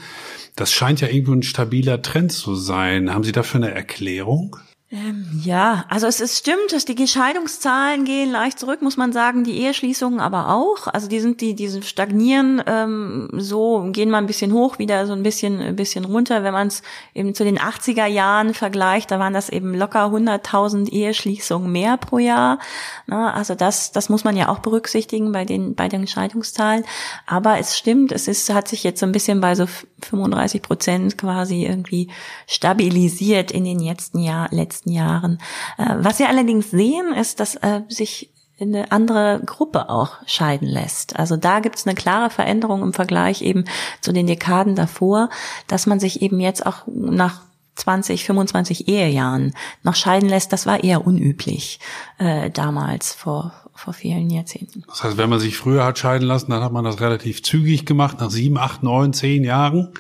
[0.58, 3.14] Das scheint ja irgendwo ein stabiler Trend zu sein.
[3.14, 4.58] Haben Sie dafür eine Erklärung?
[4.92, 9.44] Ähm, ja, also es ist stimmt, dass die Scheidungszahlen gehen leicht zurück, muss man sagen,
[9.44, 10.88] die Eheschließungen aber auch.
[10.88, 15.14] Also die sind die, die stagnieren ähm, so, gehen mal ein bisschen hoch, wieder so
[15.14, 16.42] ein bisschen, ein bisschen runter.
[16.42, 16.82] Wenn man es
[17.14, 22.18] eben zu den 80er Jahren vergleicht, da waren das eben locker 100.000 Eheschließungen mehr pro
[22.18, 22.58] Jahr.
[23.06, 26.84] Na, also das, das muss man ja auch berücksichtigen bei den, bei den Scheidungszahlen.
[27.28, 31.18] Aber es stimmt, es ist, hat sich jetzt so ein bisschen bei so 35 Prozent
[31.18, 32.10] quasi irgendwie
[32.48, 34.50] stabilisiert in den letzten Jahr,
[34.80, 35.40] letzten Jahren.
[35.78, 41.18] Äh, was wir allerdings sehen, ist, dass äh, sich eine andere Gruppe auch scheiden lässt.
[41.18, 43.64] Also da gibt es eine klare Veränderung im Vergleich eben
[44.02, 45.30] zu den Dekaden davor,
[45.68, 47.42] dass man sich eben jetzt auch nach
[47.76, 50.52] 20, 25 Ehejahren noch scheiden lässt.
[50.52, 51.80] Das war eher unüblich
[52.18, 54.84] äh, damals vor vor vielen Jahrzehnten.
[54.90, 57.86] Das heißt, wenn man sich früher hat scheiden lassen, dann hat man das relativ zügig
[57.86, 59.94] gemacht, nach sieben, acht, neun, zehn Jahren.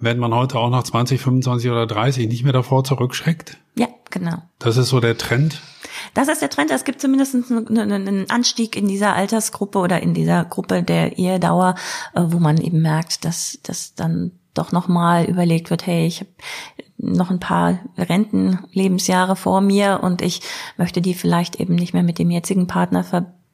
[0.00, 3.58] Wenn man heute auch nach 20, 25 oder 30 nicht mehr davor zurückschreckt?
[3.76, 4.36] Ja, genau.
[4.58, 5.60] Das ist so der Trend?
[6.14, 6.70] Das ist der Trend.
[6.70, 11.74] Es gibt zumindest einen Anstieg in dieser Altersgruppe oder in dieser Gruppe der Ehedauer,
[12.14, 16.30] äh, wo man eben merkt, dass, dass dann doch nochmal überlegt wird, hey, ich habe
[16.98, 20.42] noch ein paar Rentenlebensjahre vor mir und ich
[20.76, 23.04] möchte die vielleicht eben nicht mehr mit dem jetzigen Partner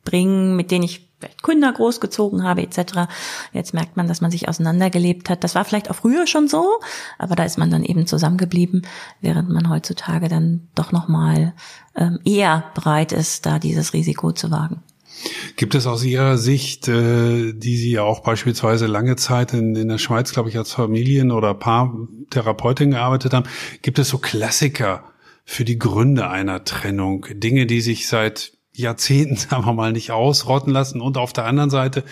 [0.05, 1.09] verbringen, mit denen ich
[1.43, 3.09] Kinder großgezogen habe etc.
[3.53, 5.43] Jetzt merkt man, dass man sich auseinandergelebt hat.
[5.43, 6.81] Das war vielleicht auch früher schon so,
[7.19, 8.87] aber da ist man dann eben zusammengeblieben,
[9.23, 11.55] während man heutzutage dann doch noch mal
[11.97, 14.83] ähm, eher bereit ist, da dieses Risiko zu wagen.
[15.57, 19.88] Gibt es aus Ihrer Sicht, äh, die Sie ja auch beispielsweise lange Zeit in, in
[19.88, 23.49] der Schweiz, glaube ich, als Familien- oder Paartherapeutin gearbeitet haben,
[23.81, 25.05] gibt es so Klassiker
[25.47, 27.25] für die Gründe einer Trennung?
[27.31, 31.00] Dinge, die sich seit Jahrzehnten, sagen wir mal, nicht ausrotten lassen.
[31.00, 32.04] Und auf der anderen Seite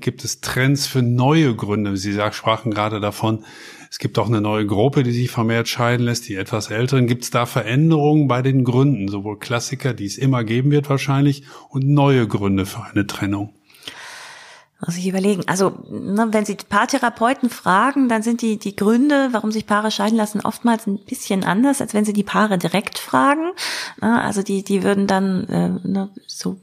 [0.00, 1.96] gibt es Trends für neue Gründe.
[1.96, 3.44] Sie sprachen gerade davon,
[3.90, 7.08] es gibt auch eine neue Gruppe, die sich vermehrt scheiden lässt, die etwas älteren.
[7.08, 11.42] Gibt es da Veränderungen bei den Gründen, sowohl Klassiker, die es immer geben wird wahrscheinlich,
[11.70, 13.52] und neue Gründe für eine Trennung?
[14.84, 15.42] Muss ich überlegen.
[15.46, 20.16] Also, ne, wenn Sie Paartherapeuten fragen, dann sind die, die Gründe, warum sich Paare scheiden
[20.16, 23.50] lassen, oftmals ein bisschen anders, als wenn Sie die Paare direkt fragen.
[24.00, 26.60] Ne, also, die, die würden dann äh, ne, so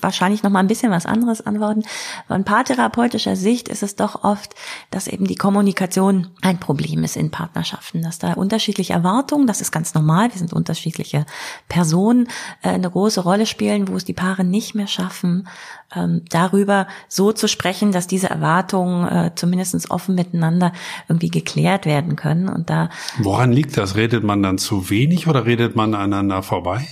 [0.00, 1.82] wahrscheinlich noch mal ein bisschen was anderes antworten.
[2.26, 4.54] Von paartherapeutischer Sicht ist es doch oft,
[4.90, 9.72] dass eben die Kommunikation ein Problem ist in Partnerschaften, dass da unterschiedliche Erwartungen, das ist
[9.72, 11.26] ganz normal, wir sind unterschiedliche
[11.68, 12.28] Personen,
[12.62, 15.48] äh, eine große Rolle spielen, wo es die Paare nicht mehr schaffen,
[15.94, 20.72] ähm, darüber so zu sprechen, dass diese Erwartungen äh, zumindest offen miteinander
[21.08, 22.48] irgendwie geklärt werden können.
[22.48, 23.96] Und da Woran liegt das?
[23.96, 26.86] Redet man dann zu wenig oder redet man aneinander vorbei?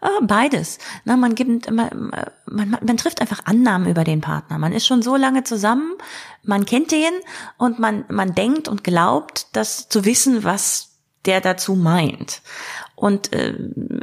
[0.00, 0.78] Ah, beides.
[1.06, 2.12] Na, man, gibt, man,
[2.44, 4.58] man, man trifft einfach Annahmen über den Partner.
[4.58, 5.94] Man ist schon so lange zusammen,
[6.42, 7.12] man kennt den
[7.56, 10.90] und man, man denkt und glaubt, das zu wissen, was
[11.24, 12.42] der dazu meint
[12.96, 13.54] und äh,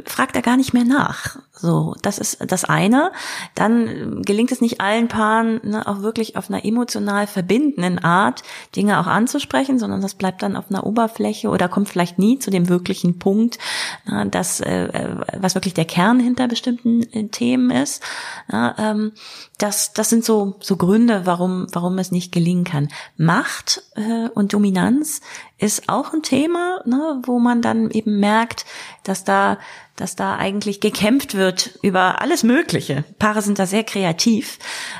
[0.04, 1.38] fragt er gar nicht mehr nach.
[1.54, 3.12] So, das ist das eine.
[3.54, 8.42] Dann gelingt es nicht allen Paaren, ne, auch wirklich auf einer emotional verbindenden Art
[8.74, 12.50] Dinge auch anzusprechen, sondern das bleibt dann auf einer Oberfläche oder kommt vielleicht nie zu
[12.50, 13.58] dem wirklichen Punkt,
[14.06, 18.02] na, das, äh, was wirklich der Kern hinter bestimmten äh, Themen ist.
[18.48, 19.12] Na, ähm,
[19.58, 22.88] das, das sind so, so Gründe, warum, warum es nicht gelingen kann.
[23.18, 25.20] Macht äh, und Dominanz
[25.58, 28.64] ist auch ein Thema, ne, wo man dann eben merkt,
[29.04, 29.58] dass da
[30.02, 33.04] dass da eigentlich gekämpft wird über alles Mögliche.
[33.20, 34.58] Paare sind da sehr kreativ,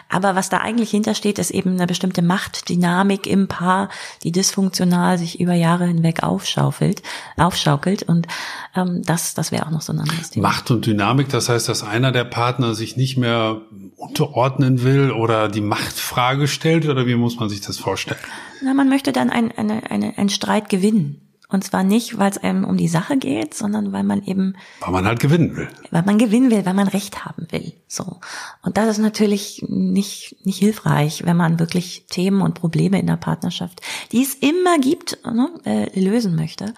[0.09, 3.89] aber was da eigentlich hintersteht, ist eben eine bestimmte Machtdynamik im Paar,
[4.23, 7.03] die dysfunktional sich über Jahre hinweg aufschaufelt,
[7.37, 8.29] aufschaukelt und
[8.77, 10.51] ähm, das, das wäre auch noch so ein anderes Thema.
[10.51, 13.61] Macht und Dynamik, das heißt, dass einer der Partner sich nicht mehr
[13.97, 18.21] unterordnen will oder die Machtfrage stellt oder wie muss man sich das vorstellen?
[18.63, 21.32] Na, man möchte dann ein, eine, eine, einen Streit gewinnen.
[21.53, 24.57] Und zwar nicht, weil es einem um die Sache geht, sondern weil man eben.
[24.81, 25.69] Weil man halt gewinnen will.
[25.91, 27.75] Weil man gewinnen will, weil man Recht haben will.
[27.87, 28.21] So.
[28.63, 33.17] Und das ist natürlich nicht, nicht hilfreich, wenn man wirklich Themen und Probleme in der
[33.17, 36.73] Partnerschaft, die es immer gibt, ne, äh, lösen möchte.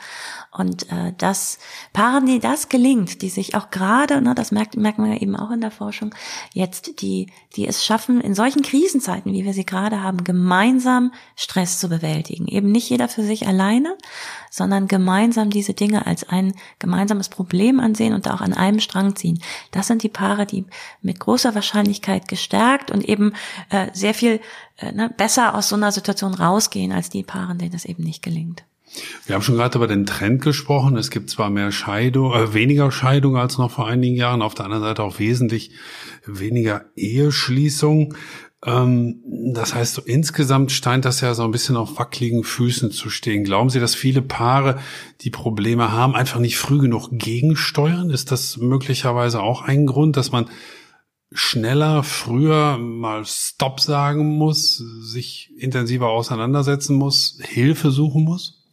[0.50, 1.58] Und äh, das
[1.92, 5.36] Paaren, die das gelingt, die sich auch gerade, ne, das merkt, merkt man ja eben
[5.36, 6.12] auch in der Forschung,
[6.52, 11.78] jetzt die, die es schaffen, in solchen Krisenzeiten, wie wir sie gerade haben, gemeinsam Stress
[11.78, 12.48] zu bewältigen.
[12.48, 13.96] Eben nicht jeder für sich alleine,
[14.50, 19.40] sondern gemeinsam diese Dinge als ein gemeinsames Problem ansehen und auch an einem Strang ziehen.
[19.70, 20.64] Das sind die Paare, die
[21.02, 23.32] mit großer Wahrscheinlichkeit gestärkt und eben
[23.70, 24.40] äh, sehr viel
[24.78, 28.22] äh, ne, besser aus so einer Situation rausgehen als die Paare, denen das eben nicht
[28.22, 28.64] gelingt.
[29.26, 30.96] Wir haben schon gerade über den Trend gesprochen.
[30.96, 34.66] Es gibt zwar mehr Scheidung, äh, weniger Scheidung als noch vor einigen Jahren, auf der
[34.66, 35.72] anderen Seite auch wesentlich
[36.26, 38.14] weniger Eheschließung.
[38.64, 39.22] Ähm,
[39.52, 43.44] das heißt, so insgesamt scheint das ja so ein bisschen auf wackeligen Füßen zu stehen.
[43.44, 44.78] Glauben Sie, dass viele Paare,
[45.20, 48.10] die Probleme haben, einfach nicht früh genug gegensteuern?
[48.10, 50.48] Ist das möglicherweise auch ein Grund, dass man
[51.30, 58.63] schneller, früher mal Stop sagen muss, sich intensiver auseinandersetzen muss, Hilfe suchen muss?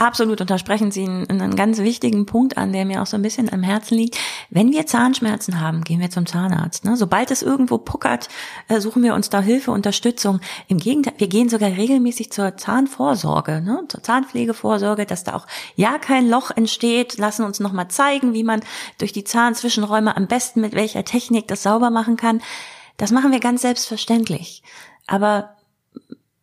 [0.00, 3.18] Absolut, und da sprechen Sie einen, einen, ganz wichtigen Punkt an, der mir auch so
[3.18, 4.16] ein bisschen am Herzen liegt.
[4.48, 6.86] Wenn wir Zahnschmerzen haben, gehen wir zum Zahnarzt.
[6.86, 6.96] Ne?
[6.96, 8.30] Sobald es irgendwo puckert,
[8.68, 10.40] äh, suchen wir uns da Hilfe, Unterstützung.
[10.68, 13.84] Im Gegenteil, wir gehen sogar regelmäßig zur Zahnvorsorge, ne?
[13.88, 17.18] zur Zahnpflegevorsorge, dass da auch ja kein Loch entsteht.
[17.18, 18.62] Lassen uns nochmal zeigen, wie man
[18.96, 22.40] durch die Zahnzwischenräume am besten mit welcher Technik das sauber machen kann.
[22.96, 24.62] Das machen wir ganz selbstverständlich.
[25.06, 25.56] Aber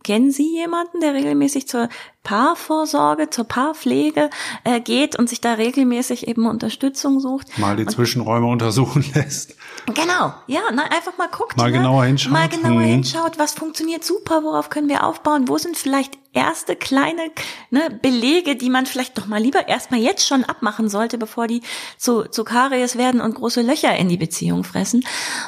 [0.07, 1.89] kennen Sie jemanden, der regelmäßig zur
[2.27, 4.29] Paarvorsorge, zur Paarpflege
[4.65, 7.57] äh, geht und sich da regelmäßig eben Unterstützung sucht.
[7.57, 9.55] Mal die und, Zwischenräume untersuchen lässt.
[9.85, 11.55] Genau, ja, na, einfach mal guckt.
[11.55, 11.77] Mal ne?
[11.77, 12.33] genauer hinschaut.
[12.33, 12.85] Mal genauer Mhm.
[12.85, 17.31] hinschaut, was funktioniert super, worauf können wir aufbauen, wo sind vielleicht erste kleine
[17.71, 21.61] ne, Belege, die man vielleicht doch mal lieber erstmal jetzt schon abmachen sollte, bevor die
[21.97, 25.05] zu, zu Karies werden und große Löcher in die Beziehung fressen.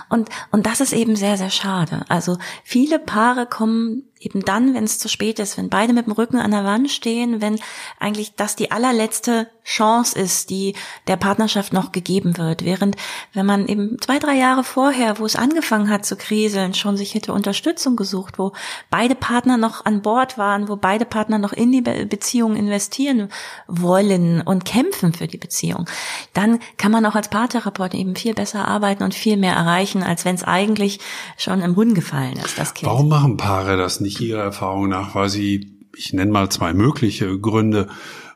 [0.09, 2.05] Und, und das ist eben sehr, sehr schade.
[2.07, 6.13] Also viele Paare kommen eben dann, wenn es zu spät ist, wenn beide mit dem
[6.13, 7.59] Rücken an der Wand stehen, wenn
[7.99, 10.75] eigentlich das die allerletzte Chance ist, die
[11.07, 12.65] der Partnerschaft noch gegeben wird.
[12.65, 12.95] Während
[13.33, 17.13] wenn man eben zwei, drei Jahre vorher, wo es angefangen hat zu kriseln, schon sich
[17.13, 18.53] hätte Unterstützung gesucht, wo
[18.89, 23.29] beide Partner noch an Bord waren, wo beide Partner noch in die Be Beziehung investieren
[23.67, 25.85] wollen und kämpfen für die Beziehung,
[26.33, 30.25] dann kann man auch als Paartherapeut eben viel besser arbeiten und viel mehr erreichen, als
[30.25, 30.99] wenn es eigentlich
[31.37, 32.89] schon im Brunnen gefallen ist, das Kind.
[32.89, 35.15] Warum machen Paare das nicht Ihrer Erfahrung nach?
[35.15, 37.89] Weil sie, ich nenne mal zwei mögliche Gründe,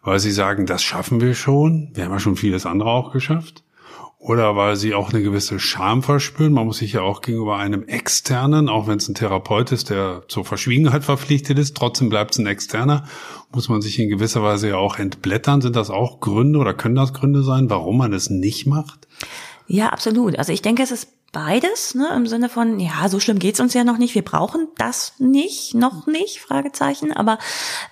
[0.04, 3.63] weil sie sagen, das schaffen wir schon, wir haben ja schon vieles andere auch geschafft.
[4.19, 6.54] Oder weil sie auch eine gewisse Scham verspüren.
[6.54, 10.23] Man muss sich ja auch gegenüber einem Externen, auch wenn es ein Therapeut ist, der
[10.30, 13.04] zur Verschwiegenheit verpflichtet ist, trotzdem bleibt es ein Externer,
[13.52, 15.60] muss man sich in gewisser Weise ja auch entblättern.
[15.60, 19.08] Sind das auch Gründe oder können das Gründe sein, warum man es nicht macht?
[19.67, 20.38] Ja, absolut.
[20.38, 23.73] Also ich denke, es ist beides, ne, im Sinne von, ja, so schlimm geht's uns
[23.73, 27.39] ja noch nicht, wir brauchen das nicht, noch nicht, Fragezeichen, aber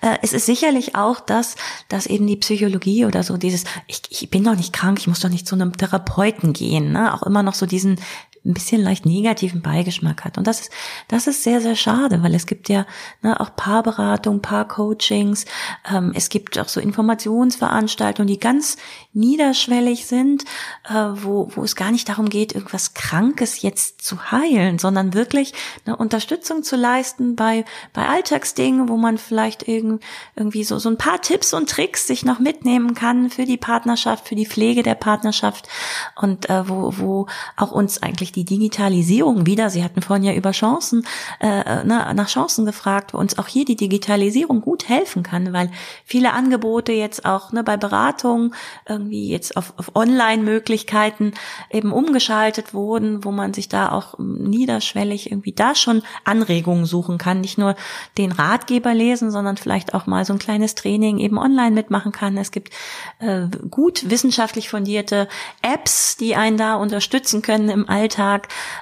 [0.00, 1.56] äh, es ist sicherlich auch das,
[1.88, 5.20] dass eben die Psychologie oder so dieses, ich, ich bin doch nicht krank, ich muss
[5.20, 7.98] doch nicht zu einem Therapeuten gehen, ne, auch immer noch so diesen
[8.44, 10.36] ein bisschen leicht negativen Beigeschmack hat.
[10.36, 10.72] Und das ist,
[11.08, 12.86] das ist sehr, sehr schade, weil es gibt ja
[13.22, 15.44] ne, auch Paarberatung, Paarcoachings,
[15.88, 18.76] ähm, es gibt auch so Informationsveranstaltungen, die ganz
[19.12, 20.44] niederschwellig sind,
[20.88, 25.52] äh, wo, wo es gar nicht darum geht, irgendwas Krankes jetzt zu heilen, sondern wirklich
[25.86, 30.02] eine Unterstützung zu leisten bei, bei Alltagsdingen, wo man vielleicht irgend,
[30.34, 34.26] irgendwie so, so ein paar Tipps und Tricks sich noch mitnehmen kann für die Partnerschaft,
[34.26, 35.68] für die Pflege der Partnerschaft
[36.16, 37.26] und äh, wo, wo
[37.56, 41.06] auch uns eigentlich die Digitalisierung wieder, Sie hatten vorhin ja über Chancen,
[41.40, 45.70] äh, na, nach Chancen gefragt, wo uns auch hier die Digitalisierung gut helfen kann, weil
[46.04, 48.54] viele Angebote jetzt auch ne, bei Beratungen
[48.88, 51.32] irgendwie jetzt auf, auf Online-Möglichkeiten
[51.70, 57.40] eben umgeschaltet wurden, wo man sich da auch niederschwellig irgendwie da schon Anregungen suchen kann,
[57.40, 57.76] nicht nur
[58.18, 62.36] den Ratgeber lesen, sondern vielleicht auch mal so ein kleines Training eben online mitmachen kann.
[62.36, 62.72] Es gibt
[63.18, 65.28] äh, gut wissenschaftlich fundierte
[65.62, 68.21] Apps, die einen da unterstützen können im Alltag.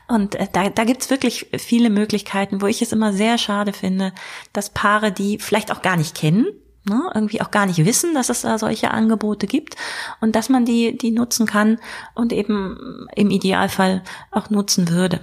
[0.08, 4.12] Und äh, da, da gibt's wirklich viele Möglichkeiten, wo ich es immer sehr schade finde,
[4.52, 6.46] dass Paare, die vielleicht auch gar nicht kennen,
[6.88, 9.76] ne, irgendwie auch gar nicht wissen, dass es da solche Angebote gibt
[10.20, 11.78] und dass man die, die nutzen kann
[12.14, 15.20] und eben im Idealfall auch nutzen würde.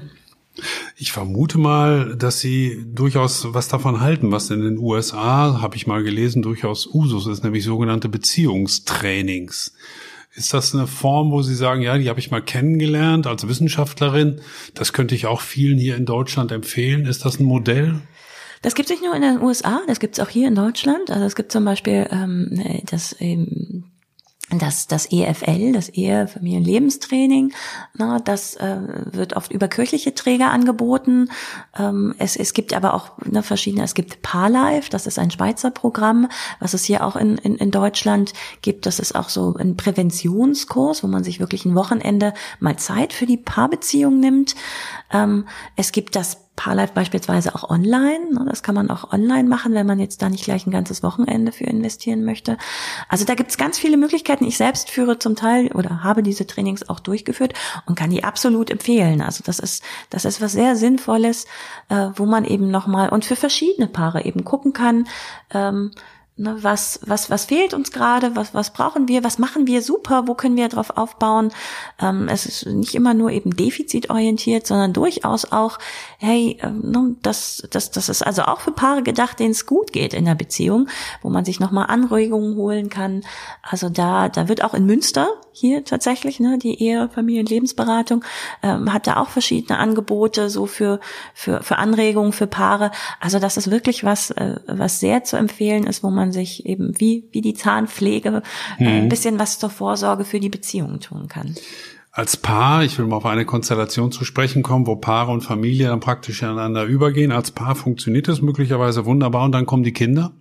[0.95, 5.85] Ich vermute mal, dass Sie durchaus was davon halten, was in den USA, habe ich
[5.85, 9.73] mal gelesen, durchaus Usus ist, nämlich sogenannte Beziehungstrainings.
[10.37, 14.39] Ist das eine Form, wo Sie sagen, ja, die habe ich mal kennengelernt als Wissenschaftlerin,
[14.75, 17.07] das könnte ich auch vielen hier in Deutschland empfehlen?
[17.07, 18.01] Ist das ein Modell?
[18.61, 21.09] Das gibt es nicht nur in den USA, das gibt es auch hier in Deutschland.
[21.09, 23.85] Also es gibt zum Beispiel ähm, das ähm,
[24.49, 27.53] das, das EFL, das Ehe, Familien, Lebenstraining,
[27.93, 28.77] na, das äh,
[29.11, 31.29] wird oft über kirchliche Träger angeboten.
[31.77, 35.69] Ähm, es, es gibt aber auch ne, verschiedene, es gibt Parlife, das ist ein Schweizer
[35.69, 36.29] Programm,
[36.61, 38.31] was es hier auch in, in, in Deutschland
[38.61, 38.85] gibt.
[38.85, 43.25] Das ist auch so ein Präventionskurs, wo man sich wirklich ein Wochenende mal Zeit für
[43.25, 44.55] die Paarbeziehung nimmt.
[45.11, 48.33] Ähm, es gibt das Parlife beispielsweise auch online.
[48.33, 51.03] Ne, Das kann man auch online machen, wenn man jetzt da nicht gleich ein ganzes
[51.03, 52.57] Wochenende für investieren möchte.
[53.07, 54.43] Also da gibt es ganz viele Möglichkeiten.
[54.43, 57.53] Ich selbst führe zum Teil oder habe diese Trainings auch durchgeführt
[57.85, 59.21] und kann die absolut empfehlen.
[59.21, 61.45] Also das ist, das ist was sehr Sinnvolles,
[61.89, 65.07] äh, wo man eben nochmal und für verschiedene Paare eben gucken kann,
[65.53, 65.91] ähm,
[66.39, 68.35] Ne, was, was, was fehlt uns gerade?
[68.35, 69.23] Was, was brauchen wir?
[69.23, 70.27] Was machen wir super?
[70.27, 71.51] Wo können wir drauf aufbauen?
[71.99, 75.79] Ähm, es ist nicht immer nur eben defizitorientiert, sondern durchaus auch,
[76.19, 79.91] hey, ähm, ne, das, das, das ist also auch für Paare gedacht, denen es gut
[79.91, 80.89] geht in der Beziehung,
[81.23, 83.23] wo man sich nochmal Anregungen holen kann.
[83.63, 85.27] Also da, da wird auch in Münster
[85.59, 88.23] hier tatsächlich, ne, die Ehe, Familie und Lebensberatung,
[88.61, 90.99] ähm, hat da auch verschiedene Angebote so für,
[91.33, 92.91] für, für Anregungen für Paare.
[93.19, 96.99] Also das ist wirklich was, äh, was sehr zu empfehlen ist, wo man sich eben
[96.99, 98.41] wie, wie die Zahnpflege
[98.79, 98.87] äh, mhm.
[98.87, 101.55] ein bisschen was zur Vorsorge für die Beziehung tun kann.
[102.11, 105.89] Als Paar, ich will mal auf eine Konstellation zu sprechen kommen, wo Paare und Familie
[105.89, 107.31] dann praktisch ineinander übergehen.
[107.31, 110.33] Als Paar funktioniert das möglicherweise wunderbar und dann kommen die Kinder.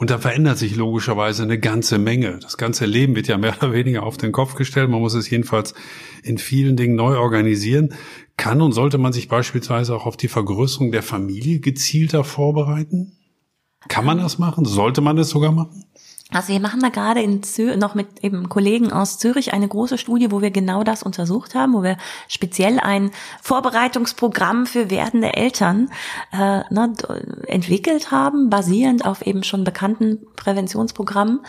[0.00, 2.38] Und da verändert sich logischerweise eine ganze Menge.
[2.40, 4.88] Das ganze Leben wird ja mehr oder weniger auf den Kopf gestellt.
[4.88, 5.74] Man muss es jedenfalls
[6.22, 7.94] in vielen Dingen neu organisieren.
[8.38, 13.12] Kann und sollte man sich beispielsweise auch auf die Vergrößerung der Familie gezielter vorbereiten?
[13.88, 14.64] Kann man das machen?
[14.64, 15.84] Sollte man das sogar machen?
[16.32, 19.98] Also wir machen da gerade in Zür noch mit eben Kollegen aus Zürich eine große
[19.98, 21.96] Studie, wo wir genau das untersucht haben, wo wir
[22.28, 23.10] speziell ein
[23.42, 25.90] Vorbereitungsprogramm für werdende Eltern
[26.32, 26.92] äh, ne,
[27.46, 31.40] entwickelt haben, basierend auf eben schon bekannten Präventionsprogrammen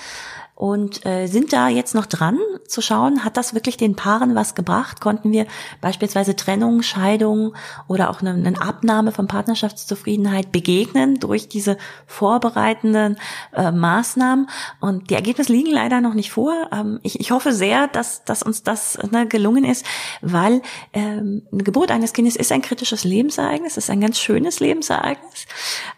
[0.62, 4.54] und äh, sind da jetzt noch dran zu schauen, hat das wirklich den Paaren was
[4.54, 5.02] gebracht?
[5.02, 5.48] Konnten wir
[5.82, 7.56] beispielsweise Trennung, Scheidung
[7.88, 13.18] oder auch eine, eine Abnahme von Partnerschaftszufriedenheit begegnen durch diese vorbereitenden
[13.54, 14.48] äh, Maßnahmen?
[14.80, 16.70] Und die Ergebnisse liegen leider noch nicht vor.
[16.72, 19.86] Ähm, ich, ich hoffe sehr, dass, dass uns das ne, gelungen ist,
[20.22, 20.62] weil
[20.94, 25.48] ähm, eine Geburt eines Kindes ist ein kritisches Lebensereignis, ist ein ganz schönes Lebensereignis.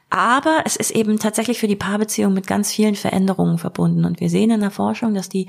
[0.09, 4.05] Aber es ist eben tatsächlich für die Paarbeziehung mit ganz vielen Veränderungen verbunden.
[4.05, 5.47] Und wir sehen in der Forschung, dass die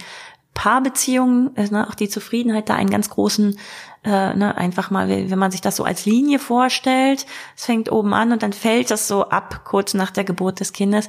[0.54, 3.58] Paarbeziehungen, äh, ne, auch die Zufriedenheit da einen ganz großen,
[4.04, 7.26] äh, ne, einfach mal, wenn man sich das so als Linie vorstellt,
[7.56, 10.72] es fängt oben an und dann fällt das so ab, kurz nach der Geburt des
[10.72, 11.08] Kindes,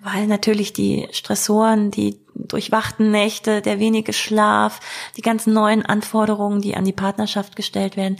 [0.00, 4.80] weil natürlich die Stressoren, die durchwachten Nächte, der wenige Schlaf,
[5.16, 8.16] die ganzen neuen Anforderungen, die an die Partnerschaft gestellt werden,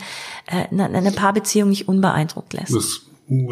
[0.47, 2.73] äh, eine Paarbeziehung nicht unbeeindruckt lässt.
[2.73, 3.01] Das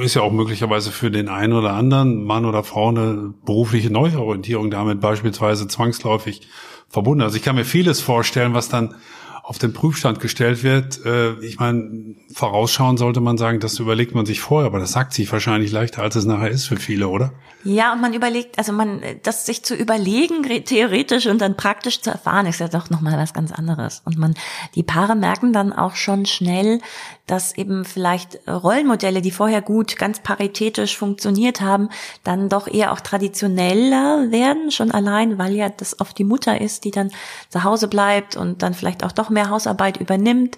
[0.04, 4.72] ist ja auch möglicherweise für den einen oder anderen Mann oder Frau eine berufliche Neuorientierung
[4.72, 6.48] damit beispielsweise zwangsläufig
[6.90, 7.24] verbunden.
[7.24, 8.96] Also ich kann mir vieles vorstellen, was dann
[9.44, 11.04] auf den Prüfstand gestellt wird.
[11.06, 15.14] Äh, ich meine, vorausschauen sollte man sagen, das überlegt man sich vorher, aber das sagt
[15.14, 17.32] sich wahrscheinlich leichter, als es nachher ist für viele, oder?
[17.64, 22.10] Ja, und man überlegt, also man, das sich zu überlegen, theoretisch und dann praktisch zu
[22.10, 24.02] erfahren, ist ja doch nochmal was ganz anderes.
[24.06, 24.36] Und man,
[24.76, 26.80] die Paare merken dann auch schon schnell,
[27.26, 31.90] dass eben vielleicht Rollenmodelle, die vorher gut, ganz paritätisch funktioniert haben,
[32.24, 36.86] dann doch eher auch traditioneller werden, schon allein, weil ja das oft die Mutter ist,
[36.86, 37.12] die dann
[37.50, 40.58] zu Hause bleibt und dann vielleicht auch doch mehr Hausarbeit übernimmt.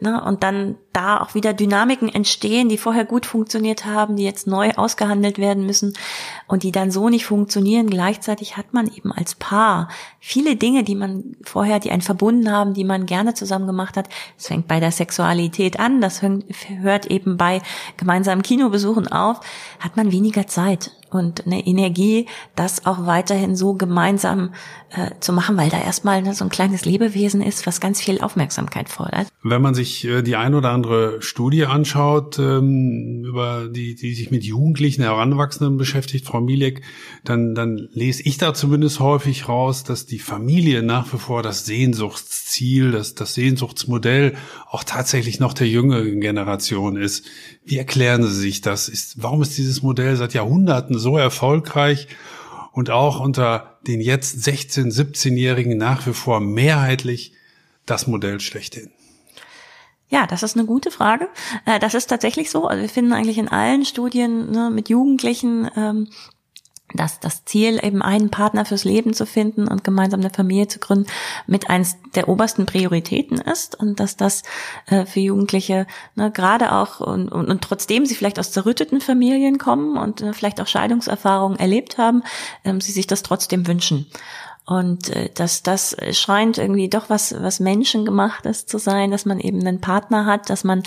[0.00, 0.22] Ne?
[0.22, 4.70] Und dann da auch wieder Dynamiken entstehen, die vorher gut funktioniert haben, die jetzt neu
[4.72, 5.94] ausgehandelt werden müssen
[6.48, 7.88] und die dann so nicht funktionieren.
[7.88, 9.88] Gleichzeitig hat man eben als Paar
[10.18, 14.08] viele Dinge, die man vorher, die einen verbunden haben, die man gerne zusammen gemacht hat.
[14.36, 17.62] Es fängt bei der Sexualität an, das hört eben bei
[17.96, 19.40] gemeinsamen Kinobesuchen auf,
[19.78, 24.52] hat man weniger Zeit und eine Energie, das auch weiterhin so gemeinsam
[24.90, 28.20] äh, zu machen, weil da erstmal ne, so ein kleines Lebewesen ist, was ganz viel
[28.20, 29.28] Aufmerksamkeit fordert.
[29.42, 34.30] Wenn man sich äh, die ein oder andere Studie anschaut, ähm, über die, die sich
[34.30, 36.82] mit Jugendlichen, Heranwachsenden beschäftigt, Frau Milek,
[37.24, 41.66] dann, dann lese ich da zumindest häufig raus, dass die Familie nach wie vor das
[41.66, 44.34] Sehnsuchtsziel, das, das Sehnsuchtsmodell
[44.68, 47.26] auch tatsächlich noch der jüngeren Generation ist.
[47.70, 48.88] Wie erklären Sie sich das?
[48.88, 52.08] Ist, warum ist dieses Modell seit Jahrhunderten so erfolgreich
[52.72, 57.32] und auch unter den jetzt 16-, 17-Jährigen nach wie vor mehrheitlich
[57.86, 58.90] das Modell schlechthin?
[60.08, 61.28] Ja, das ist eine gute Frage.
[61.64, 62.66] Äh, das ist tatsächlich so.
[62.66, 66.08] Also wir finden eigentlich in allen Studien ne, mit Jugendlichen ähm,
[66.94, 70.78] dass das Ziel, eben einen Partner fürs Leben zu finden und gemeinsam eine Familie zu
[70.78, 71.06] gründen,
[71.46, 74.42] mit eins der obersten Prioritäten ist und dass das
[74.86, 79.58] äh, für Jugendliche ne, gerade auch und, und, und trotzdem sie vielleicht aus zerrütteten Familien
[79.58, 82.22] kommen und äh, vielleicht auch Scheidungserfahrungen erlebt haben,
[82.64, 84.06] ähm, sie sich das trotzdem wünschen.
[84.66, 89.60] Und äh, dass das scheint irgendwie doch was, was Menschengemachtes zu sein, dass man eben
[89.60, 90.82] einen Partner hat, dass man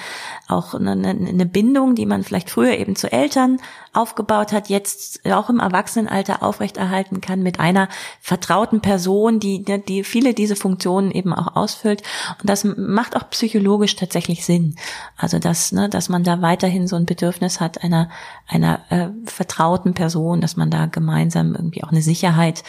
[0.47, 3.59] auch eine, eine Bindung, die man vielleicht früher eben zu Eltern
[3.93, 7.89] aufgebaut hat, jetzt auch im Erwachsenenalter aufrechterhalten kann mit einer
[8.21, 12.01] vertrauten Person, die, ne, die viele diese Funktionen eben auch ausfüllt.
[12.39, 14.75] Und das macht auch psychologisch tatsächlich Sinn.
[15.15, 18.09] Also dass, ne, dass man da weiterhin so ein Bedürfnis hat einer,
[18.47, 22.63] einer äh, vertrauten Person, dass man da gemeinsam irgendwie auch eine Sicherheit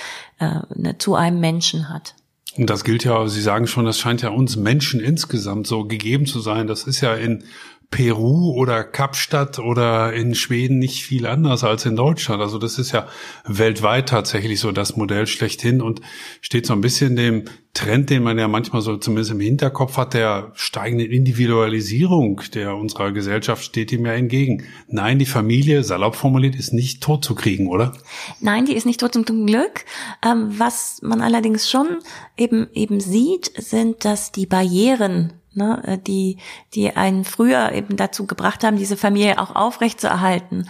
[0.44, 2.14] äh, ne, zu einem Menschen hat.
[2.56, 6.26] Und das gilt ja, Sie sagen schon, das scheint ja uns Menschen insgesamt so gegeben
[6.26, 6.66] zu sein.
[6.66, 7.44] Das ist ja in
[7.90, 12.42] Peru oder Kapstadt oder in Schweden nicht viel anders als in Deutschland.
[12.42, 13.06] Also das ist ja
[13.46, 16.00] weltweit tatsächlich so das Modell schlechthin und
[16.40, 20.14] steht so ein bisschen dem Trend, den man ja manchmal so zumindest im Hinterkopf hat,
[20.14, 24.64] der steigenden Individualisierung der unserer Gesellschaft steht ihm ja entgegen.
[24.86, 27.92] Nein, die Familie, salopp formuliert, ist nicht tot zu kriegen, oder?
[28.40, 29.84] Nein, die ist nicht tot zum Glück.
[30.24, 31.98] Ähm, was man allerdings schon
[32.36, 36.38] eben eben sieht, sind, dass die Barrieren ne, äh, die,
[36.74, 40.68] die einen früher eben dazu gebracht haben, diese Familie auch aufrechtzuerhalten.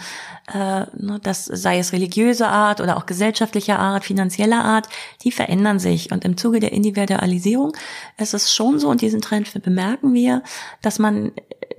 [0.53, 4.87] Äh, ne, das sei es religiöse Art oder auch gesellschaftlicher Art, finanzieller Art,
[5.23, 6.11] die verändern sich.
[6.11, 7.73] Und im Zuge der Individualisierung
[8.17, 10.43] ist es schon so, und diesen Trend bemerken wir,
[10.81, 11.31] dass man äh,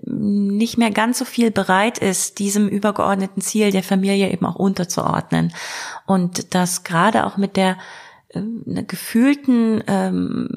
[0.08, 5.52] nicht mehr ganz so viel bereit ist, diesem übergeordneten Ziel der Familie eben auch unterzuordnen.
[6.06, 7.76] Und das gerade auch mit der
[8.30, 10.48] äh, gefühlten ähm,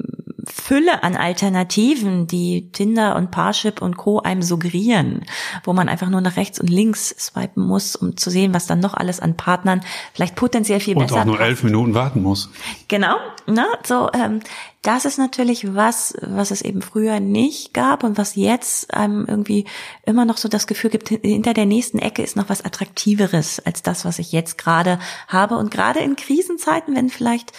[0.52, 4.20] Fülle an Alternativen, die Tinder und Parship und Co.
[4.20, 5.24] einem suggerieren,
[5.64, 8.80] wo man einfach nur nach rechts und links swipen muss, um zu sehen, was dann
[8.80, 9.80] noch alles an Partnern
[10.14, 12.50] vielleicht potenziell viel und besser Und auch nur elf Minuten warten muss.
[12.88, 13.66] Genau, ne?
[13.84, 14.40] so ähm,
[14.82, 19.66] das ist natürlich was, was es eben früher nicht gab und was jetzt einem irgendwie
[20.06, 23.82] immer noch so das Gefühl gibt, hinter der nächsten Ecke ist noch was Attraktiveres als
[23.82, 24.98] das, was ich jetzt gerade
[25.28, 25.58] habe.
[25.58, 27.52] Und gerade in Krisenzeiten, wenn vielleicht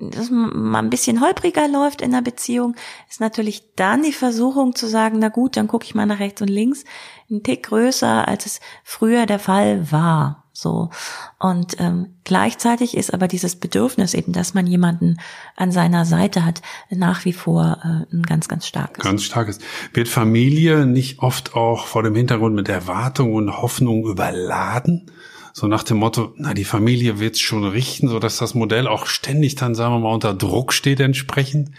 [0.00, 2.74] das mal ein bisschen holpriger läuft in der Beziehung,
[3.08, 6.42] ist natürlich dann die Versuchung zu sagen, na gut, dann gucke ich mal nach rechts
[6.42, 6.84] und links,
[7.30, 10.44] ein Tick größer, als es früher der Fall war.
[10.52, 10.90] So.
[11.38, 15.18] Und ähm, gleichzeitig ist aber dieses Bedürfnis eben, dass man jemanden
[15.56, 19.02] an seiner Seite hat, nach wie vor äh, ein ganz, ganz starkes.
[19.02, 19.58] Ganz starkes.
[19.94, 25.10] Wird Familie nicht oft auch vor dem Hintergrund mit Erwartung und Hoffnung überladen?
[25.52, 29.06] So nach dem Motto, na, die Familie wird's schon richten, so dass das Modell auch
[29.06, 31.70] ständig dann, sagen wir mal, unter Druck steht entsprechend,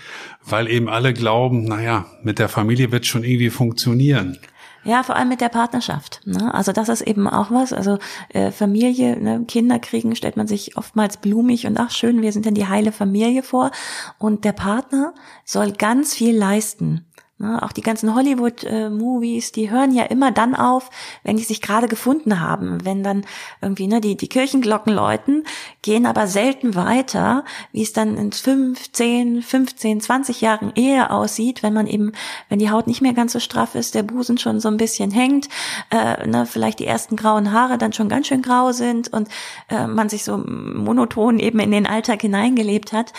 [0.46, 4.38] weil eben alle glauben, naja, mit der Familie wird schon irgendwie funktionieren.
[4.84, 6.22] Ja, vor allem mit der Partnerschaft.
[6.26, 6.52] Ne?
[6.54, 7.72] Also das ist eben auch was.
[7.72, 8.00] Also
[8.30, 9.46] äh, Familie, ne?
[9.48, 12.92] Kinder kriegen, stellt man sich oftmals blumig und ach schön, wir sind denn die heile
[12.92, 13.70] Familie vor.
[14.18, 15.14] Und der Partner
[15.46, 17.06] soll ganz viel leisten.
[17.42, 20.92] Ne, auch die ganzen Hollywood-Movies, die hören ja immer dann auf,
[21.24, 22.86] wenn die sich gerade gefunden haben.
[22.86, 23.26] Wenn dann
[23.64, 25.44] irgendwie ne, die, die Kirchenglocken läuten,
[25.82, 31.74] gehen aber selten weiter, wie es dann in 15, 15, 20 Jahren Ehe aussieht, wenn
[31.74, 32.12] man eben,
[32.50, 35.10] wenn die Haut nicht mehr ganz so straff ist, der Busen schon so ein bisschen
[35.10, 35.50] hängt,
[35.90, 39.30] äh, ne, vielleicht die ersten grauen Haare dann schon ganz schön grau sind und
[39.70, 43.14] äh, man sich so monoton eben in den Alltag hineingelebt hat.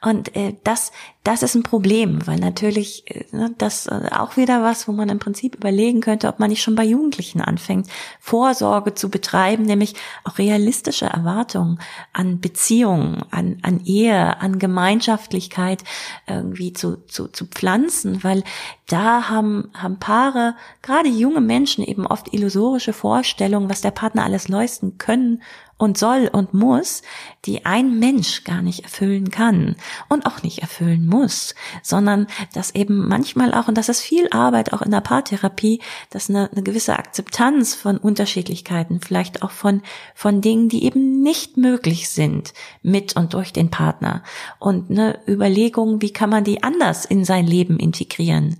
[0.00, 0.92] Und äh, das,
[1.24, 5.08] das ist ein Problem, weil natürlich äh, ne, das äh, auch wieder was, wo man
[5.08, 7.88] im Prinzip überlegen könnte, ob man nicht schon bei Jugendlichen anfängt,
[8.20, 9.94] Vorsorge zu betreiben, nämlich
[10.24, 11.80] auch realistische Erwartungen
[12.12, 15.82] an Beziehungen, an, an Ehe, an Gemeinschaftlichkeit
[16.26, 18.44] irgendwie zu, zu, zu pflanzen, weil
[18.86, 24.48] da haben, haben Paare, gerade junge Menschen eben oft illusorische Vorstellungen, was der Partner alles
[24.48, 25.42] leisten können
[25.84, 27.02] und soll und muss,
[27.44, 29.76] die ein Mensch gar nicht erfüllen kann
[30.08, 34.72] und auch nicht erfüllen muss, sondern dass eben manchmal auch, und das ist viel Arbeit
[34.72, 35.80] auch in der Paartherapie,
[36.10, 39.82] dass eine, eine gewisse Akzeptanz von Unterschiedlichkeiten, vielleicht auch von,
[40.14, 44.22] von Dingen, die eben nicht möglich sind mit und durch den Partner.
[44.58, 48.56] Und eine Überlegung, wie kann man die anders in sein Leben integrieren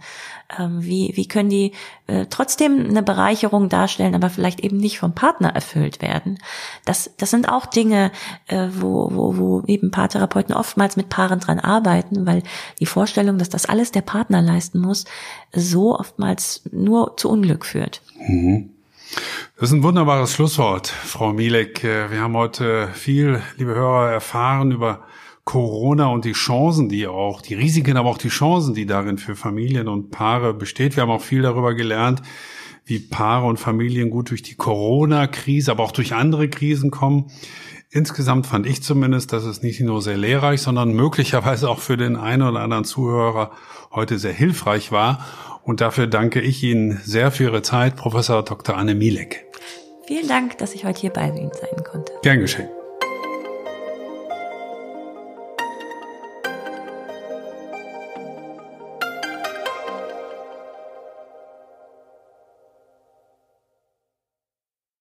[0.58, 1.72] wie, wie können die
[2.06, 6.38] äh, trotzdem eine Bereicherung darstellen, aber vielleicht eben nicht vom Partner erfüllt werden.
[6.84, 8.12] Das, das sind auch Dinge,
[8.46, 12.42] äh, wo, wo, wo eben Paartherapeuten oftmals mit Paaren dran arbeiten, weil
[12.80, 15.04] die Vorstellung, dass das alles der Partner leisten muss,
[15.52, 18.02] so oftmals nur zu Unglück führt.
[18.26, 18.70] Mhm.
[19.56, 21.84] Das ist ein wunderbares Schlusswort, Frau Mielek.
[21.84, 25.04] Äh, wir haben heute viel, liebe Hörer, erfahren über
[25.44, 29.36] Corona und die Chancen, die auch, die Risiken, aber auch die Chancen, die darin für
[29.36, 30.96] Familien und Paare besteht.
[30.96, 32.22] Wir haben auch viel darüber gelernt,
[32.86, 37.30] wie Paare und Familien gut durch die Corona-Krise, aber auch durch andere Krisen kommen.
[37.90, 42.16] Insgesamt fand ich zumindest, dass es nicht nur sehr lehrreich, sondern möglicherweise auch für den
[42.16, 43.52] einen oder anderen Zuhörer
[43.92, 45.24] heute sehr hilfreich war.
[45.62, 48.76] Und dafür danke ich Ihnen sehr für Ihre Zeit, Professor Dr.
[48.76, 49.44] Anne Mielek.
[50.06, 52.12] Vielen Dank, dass ich heute hier bei Ihnen sein konnte.
[52.22, 52.68] Gern geschehen.